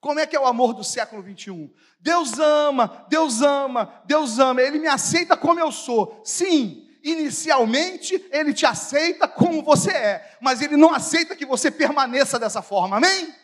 como 0.00 0.18
é 0.18 0.26
que 0.26 0.34
é 0.34 0.40
o 0.40 0.46
amor 0.46 0.72
do 0.72 0.82
século 0.82 1.22
21? 1.22 1.70
Deus 2.00 2.38
ama, 2.38 3.06
Deus 3.08 3.42
ama, 3.42 4.02
Deus 4.06 4.38
ama, 4.38 4.62
Ele 4.62 4.78
me 4.78 4.88
aceita 4.88 5.36
como 5.36 5.60
eu 5.60 5.70
sou. 5.70 6.20
Sim, 6.24 6.88
inicialmente 7.02 8.24
Ele 8.30 8.54
te 8.54 8.64
aceita 8.64 9.28
como 9.28 9.62
você 9.62 9.90
é, 9.90 10.38
mas 10.40 10.62
Ele 10.62 10.76
não 10.76 10.94
aceita 10.94 11.36
que 11.36 11.44
você 11.44 11.70
permaneça 11.70 12.38
dessa 12.38 12.62
forma, 12.62 12.96
amém? 12.96 13.34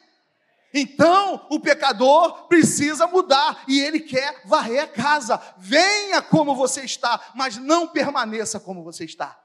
Então, 0.72 1.46
o 1.50 1.60
pecador 1.60 2.48
precisa 2.48 3.06
mudar 3.06 3.64
e 3.66 3.80
ele 3.80 4.00
quer 4.00 4.42
varrer 4.44 4.82
a 4.82 4.86
casa. 4.86 5.40
Venha 5.56 6.20
como 6.20 6.54
você 6.54 6.82
está, 6.82 7.32
mas 7.34 7.56
não 7.56 7.88
permaneça 7.88 8.60
como 8.60 8.84
você 8.84 9.04
está. 9.04 9.40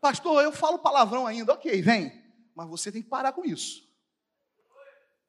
Pastor, 0.00 0.42
eu 0.42 0.50
falo 0.50 0.80
palavrão 0.80 1.28
ainda, 1.28 1.52
ok, 1.52 1.80
vem, 1.80 2.12
mas 2.56 2.68
você 2.68 2.90
tem 2.90 3.02
que 3.02 3.08
parar 3.08 3.32
com 3.32 3.44
isso. 3.44 3.91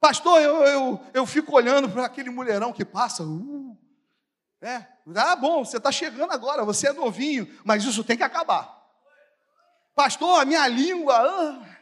Pastor, 0.03 0.41
eu, 0.41 0.63
eu, 0.65 1.05
eu 1.13 1.25
fico 1.25 1.55
olhando 1.55 1.89
para 1.89 2.03
aquele 2.03 2.29
mulherão 2.29 2.73
que 2.73 2.83
passa. 2.83 3.23
Uh, 3.23 3.77
é, 4.59 4.85
ah, 5.15 5.33
bom, 5.37 5.63
você 5.63 5.77
está 5.77 5.93
chegando 5.93 6.29
agora, 6.29 6.65
você 6.65 6.89
é 6.89 6.91
novinho, 6.91 7.47
mas 7.63 7.85
isso 7.85 8.03
tem 8.03 8.17
que 8.17 8.23
acabar. 8.23 8.85
Pastor, 9.95 10.41
a 10.41 10.43
minha 10.43 10.67
língua, 10.67 11.15
ah, 11.15 11.77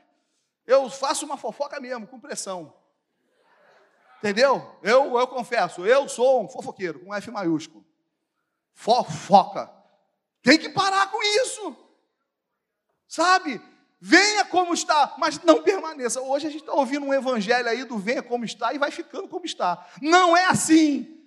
eu 0.68 0.88
faço 0.88 1.26
uma 1.26 1.36
fofoca 1.36 1.80
mesmo, 1.80 2.06
com 2.06 2.20
pressão. 2.20 2.72
Entendeu? 4.20 4.78
Eu, 4.84 5.18
eu 5.18 5.28
confesso, 5.28 5.84
eu 5.84 6.08
sou 6.08 6.44
um 6.44 6.48
fofoqueiro, 6.48 7.00
com 7.00 7.16
F 7.16 7.32
maiúsculo. 7.32 7.84
Fofoca. 8.76 9.68
Tem 10.44 10.60
que 10.60 10.70
parar 10.70 11.10
com 11.10 11.24
isso. 11.24 11.76
Sabe? 13.08 13.60
Venha 14.04 14.44
como 14.44 14.74
está, 14.74 15.14
mas 15.20 15.40
não 15.44 15.62
permaneça. 15.62 16.20
Hoje 16.20 16.48
a 16.48 16.50
gente 16.50 16.62
está 16.62 16.74
ouvindo 16.74 17.06
um 17.06 17.14
evangelho 17.14 17.70
aí 17.70 17.84
do 17.84 18.00
venha 18.00 18.24
como 18.24 18.44
está 18.44 18.74
e 18.74 18.80
vai 18.80 18.90
ficando 18.90 19.28
como 19.28 19.46
está. 19.46 19.86
Não 20.02 20.36
é 20.36 20.46
assim. 20.46 21.22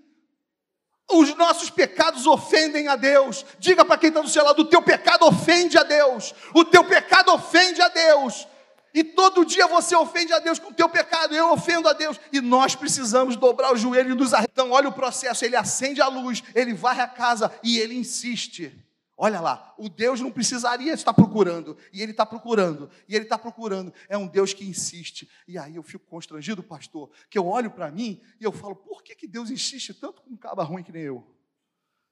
Os 1.09 1.37
nossos 1.37 1.71
pecados 1.71 2.27
ofendem 2.27 2.89
a 2.89 2.97
Deus. 2.97 3.47
Diga 3.61 3.85
para 3.85 3.97
quem 3.97 4.09
está 4.09 4.21
do 4.21 4.29
seu 4.29 4.43
lado: 4.43 4.63
o 4.63 4.65
teu 4.65 4.83
pecado 4.83 5.25
ofende 5.25 5.79
a 5.79 5.85
Deus. 5.85 6.35
O 6.53 6.65
teu 6.65 6.83
pecado 6.83 7.33
ofende 7.33 7.81
a 7.81 7.87
Deus. 7.89 8.49
E 8.93 9.05
todo 9.05 9.45
dia 9.45 9.69
você 9.69 9.95
ofende 9.95 10.33
a 10.33 10.41
Deus 10.41 10.59
com 10.59 10.71
o 10.71 10.75
teu 10.75 10.89
pecado, 10.89 11.35
eu 11.35 11.53
ofendo 11.53 11.89
a 11.89 11.93
Deus. 11.93 12.19
E 12.33 12.41
nós 12.41 12.75
precisamos 12.75 13.37
dobrar 13.37 13.73
o 13.73 13.77
joelho 13.77 14.13
e 14.13 14.15
nos 14.17 14.35
arrepender. 14.35 14.53
Então, 14.53 14.73
olha 14.73 14.89
o 14.89 14.93
processo: 14.93 15.45
ele 15.45 15.55
acende 15.55 16.03
a 16.03 16.09
luz, 16.09 16.43
ele 16.57 16.75
varre 16.75 17.03
a 17.03 17.09
casa 17.09 17.53
e 17.63 17.79
ele 17.79 17.95
insiste. 17.95 18.84
Olha 19.17 19.41
lá, 19.41 19.73
o 19.79 19.89
Deus 19.89 20.21
não 20.21 20.31
precisaria 20.31 20.93
estar 20.93 21.15
procurando, 21.15 21.79
e 21.93 22.03
Ele 22.03 22.11
está 22.11 22.27
procurando, 22.27 22.91
e 23.09 23.15
Ele 23.15 23.25
está 23.25 23.39
procurando. 23.39 23.95
É 24.09 24.19
um 24.19 24.27
Deus 24.27 24.53
que 24.53 24.65
insiste. 24.65 25.31
E 25.47 25.57
aí 25.57 25.77
eu 25.77 25.85
fico 25.85 26.05
constrangido, 26.07 26.65
pastor, 26.65 27.11
que 27.31 27.39
eu 27.39 27.47
olho 27.47 27.71
para 27.71 27.93
mim 27.93 28.21
e 28.41 28.45
eu 28.45 28.51
falo: 28.51 28.75
por 28.75 29.03
que, 29.03 29.15
que 29.15 29.29
Deus 29.29 29.51
insiste 29.51 29.95
tanto 29.95 30.21
com 30.23 30.31
um 30.31 30.37
caba 30.37 30.65
ruim 30.65 30.83
que 30.83 30.91
nem 30.91 31.03
eu? 31.03 31.25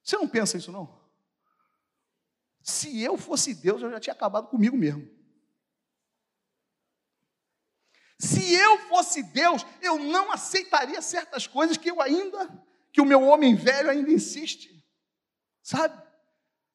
Você 0.01 0.15
não 0.17 0.27
pensa 0.27 0.57
isso, 0.57 0.71
não? 0.71 1.01
Se 2.61 3.01
eu 3.01 3.17
fosse 3.17 3.53
Deus, 3.53 3.81
eu 3.81 3.91
já 3.91 3.99
tinha 3.99 4.13
acabado 4.13 4.47
comigo 4.47 4.77
mesmo. 4.77 5.05
Se 8.17 8.53
eu 8.53 8.79
fosse 8.87 9.21
Deus, 9.21 9.65
eu 9.81 9.99
não 9.99 10.31
aceitaria 10.31 11.01
certas 11.01 11.45
coisas 11.45 11.75
que 11.75 11.91
eu 11.91 12.01
ainda, 12.01 12.49
que 12.93 13.01
o 13.01 13.05
meu 13.05 13.21
homem 13.23 13.53
velho 13.53 13.89
ainda 13.89 14.09
insiste. 14.09 14.81
Sabe? 15.61 16.01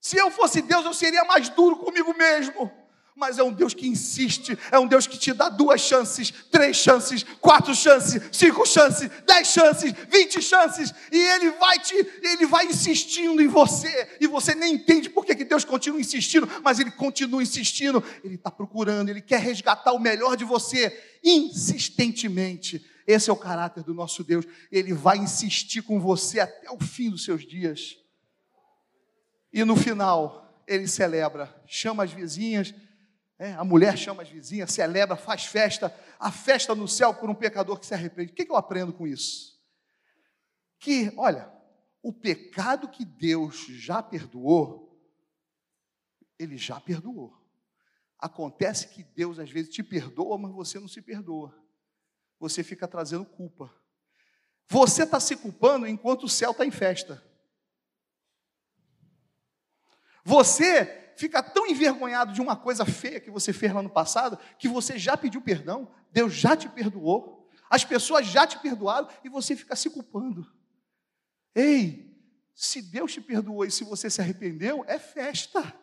Se 0.08 0.16
eu 0.16 0.30
fosse 0.30 0.62
Deus, 0.62 0.86
eu 0.86 0.94
seria 0.94 1.22
mais 1.24 1.50
duro 1.50 1.76
comigo 1.76 2.16
mesmo. 2.16 2.72
Mas 3.14 3.38
é 3.38 3.42
um 3.42 3.52
Deus 3.52 3.74
que 3.74 3.86
insiste, 3.86 4.58
é 4.70 4.78
um 4.78 4.86
Deus 4.86 5.06
que 5.06 5.18
te 5.18 5.34
dá 5.34 5.50
duas 5.50 5.82
chances, 5.82 6.32
três 6.50 6.78
chances, 6.78 7.26
quatro 7.42 7.74
chances, 7.74 8.22
cinco 8.32 8.64
chances, 8.64 9.10
dez 9.26 9.48
chances, 9.48 9.92
vinte 10.08 10.40
chances, 10.40 10.94
e 11.12 11.18
Ele 11.18 11.50
vai 11.50 11.78
te, 11.78 11.94
Ele 12.22 12.46
vai 12.46 12.64
insistindo 12.64 13.42
em 13.42 13.48
você, 13.48 14.16
e 14.18 14.26
você 14.26 14.54
nem 14.54 14.76
entende 14.76 15.10
por 15.10 15.26
que, 15.26 15.34
Deus 15.44 15.62
continua 15.62 16.00
insistindo, 16.00 16.48
mas 16.62 16.78
Ele 16.78 16.90
continua 16.90 17.42
insistindo, 17.42 18.02
Ele 18.24 18.36
está 18.36 18.50
procurando, 18.50 19.10
Ele 19.10 19.20
quer 19.20 19.40
resgatar 19.40 19.92
o 19.92 19.98
melhor 19.98 20.38
de 20.38 20.44
você, 20.44 20.98
insistentemente. 21.22 22.82
Esse 23.06 23.28
é 23.28 23.32
o 23.32 23.36
caráter 23.36 23.82
do 23.82 23.92
nosso 23.92 24.24
Deus, 24.24 24.46
Ele 24.72 24.94
vai 24.94 25.18
insistir 25.18 25.82
com 25.82 26.00
você 26.00 26.40
até 26.40 26.70
o 26.70 26.82
fim 26.82 27.10
dos 27.10 27.24
seus 27.24 27.46
dias. 27.46 28.07
E 29.52 29.64
no 29.64 29.76
final, 29.76 30.62
ele 30.66 30.86
celebra, 30.86 31.62
chama 31.66 32.04
as 32.04 32.12
vizinhas, 32.12 32.74
é, 33.38 33.52
a 33.52 33.64
mulher 33.64 33.96
chama 33.96 34.22
as 34.22 34.28
vizinhas, 34.28 34.72
celebra, 34.72 35.16
faz 35.16 35.44
festa, 35.44 35.94
a 36.18 36.30
festa 36.30 36.74
no 36.74 36.88
céu 36.88 37.14
por 37.14 37.30
um 37.30 37.34
pecador 37.34 37.78
que 37.78 37.86
se 37.86 37.94
arrepende. 37.94 38.32
O 38.32 38.34
que, 38.34 38.44
que 38.44 38.50
eu 38.50 38.56
aprendo 38.56 38.92
com 38.92 39.06
isso? 39.06 39.56
Que, 40.78 41.12
olha, 41.16 41.50
o 42.02 42.12
pecado 42.12 42.88
que 42.88 43.04
Deus 43.04 43.66
já 43.68 44.02
perdoou, 44.02 45.00
Ele 46.38 46.56
já 46.56 46.80
perdoou. 46.80 47.38
Acontece 48.18 48.88
que 48.88 49.04
Deus 49.04 49.38
às 49.38 49.50
vezes 49.50 49.72
te 49.72 49.82
perdoa, 49.82 50.36
mas 50.36 50.52
você 50.52 50.80
não 50.80 50.88
se 50.88 51.00
perdoa. 51.00 51.54
Você 52.40 52.64
fica 52.64 52.88
trazendo 52.88 53.24
culpa. 53.24 53.72
Você 54.68 55.04
está 55.04 55.20
se 55.20 55.36
culpando 55.36 55.86
enquanto 55.86 56.24
o 56.24 56.28
céu 56.28 56.50
está 56.50 56.66
em 56.66 56.70
festa. 56.70 57.24
Você 60.28 61.12
fica 61.16 61.42
tão 61.42 61.66
envergonhado 61.66 62.34
de 62.34 62.42
uma 62.42 62.54
coisa 62.54 62.84
feia 62.84 63.18
que 63.18 63.30
você 63.30 63.50
fez 63.50 63.72
lá 63.72 63.82
no 63.82 63.88
passado, 63.88 64.38
que 64.58 64.68
você 64.68 64.98
já 64.98 65.16
pediu 65.16 65.40
perdão, 65.40 65.90
Deus 66.12 66.34
já 66.34 66.54
te 66.54 66.68
perdoou, 66.68 67.48
as 67.70 67.82
pessoas 67.82 68.26
já 68.26 68.46
te 68.46 68.58
perdoaram 68.58 69.08
e 69.24 69.30
você 69.30 69.56
fica 69.56 69.74
se 69.74 69.88
culpando. 69.88 70.46
Ei, 71.54 72.14
se 72.54 72.82
Deus 72.82 73.14
te 73.14 73.22
perdoou 73.22 73.64
e 73.64 73.70
se 73.70 73.84
você 73.84 74.10
se 74.10 74.20
arrependeu, 74.20 74.84
é 74.86 74.98
festa, 74.98 75.74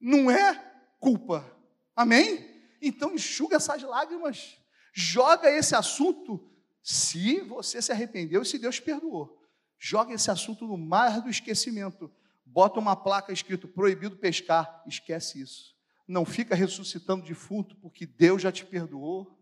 não 0.00 0.28
é 0.28 0.52
culpa. 0.98 1.48
Amém? 1.94 2.44
Então 2.82 3.14
enxuga 3.14 3.54
essas 3.54 3.80
lágrimas, 3.84 4.58
joga 4.92 5.48
esse 5.48 5.76
assunto, 5.76 6.44
se 6.82 7.38
você 7.42 7.80
se 7.80 7.92
arrependeu 7.92 8.42
e 8.42 8.46
se 8.46 8.58
Deus 8.58 8.80
perdoou. 8.80 9.40
Joga 9.78 10.12
esse 10.12 10.28
assunto 10.28 10.66
no 10.66 10.76
mar 10.76 11.20
do 11.20 11.30
esquecimento 11.30 12.12
bota 12.52 12.80
uma 12.80 12.96
placa 12.96 13.32
escrito 13.32 13.68
proibido 13.68 14.16
pescar, 14.16 14.82
esquece 14.86 15.40
isso. 15.40 15.76
Não 16.06 16.24
fica 16.24 16.54
ressuscitando 16.54 17.24
defunto 17.24 17.76
porque 17.76 18.04
Deus 18.04 18.42
já 18.42 18.50
te 18.50 18.64
perdoou 18.64 19.38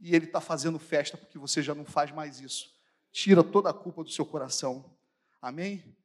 e 0.00 0.14
Ele 0.14 0.26
está 0.26 0.40
fazendo 0.40 0.78
festa 0.78 1.16
porque 1.16 1.38
você 1.38 1.62
já 1.62 1.74
não 1.74 1.84
faz 1.84 2.10
mais 2.10 2.40
isso. 2.40 2.74
Tira 3.12 3.42
toda 3.42 3.70
a 3.70 3.74
culpa 3.74 4.02
do 4.02 4.10
seu 4.10 4.26
coração. 4.26 4.96
Amém? 5.40 5.96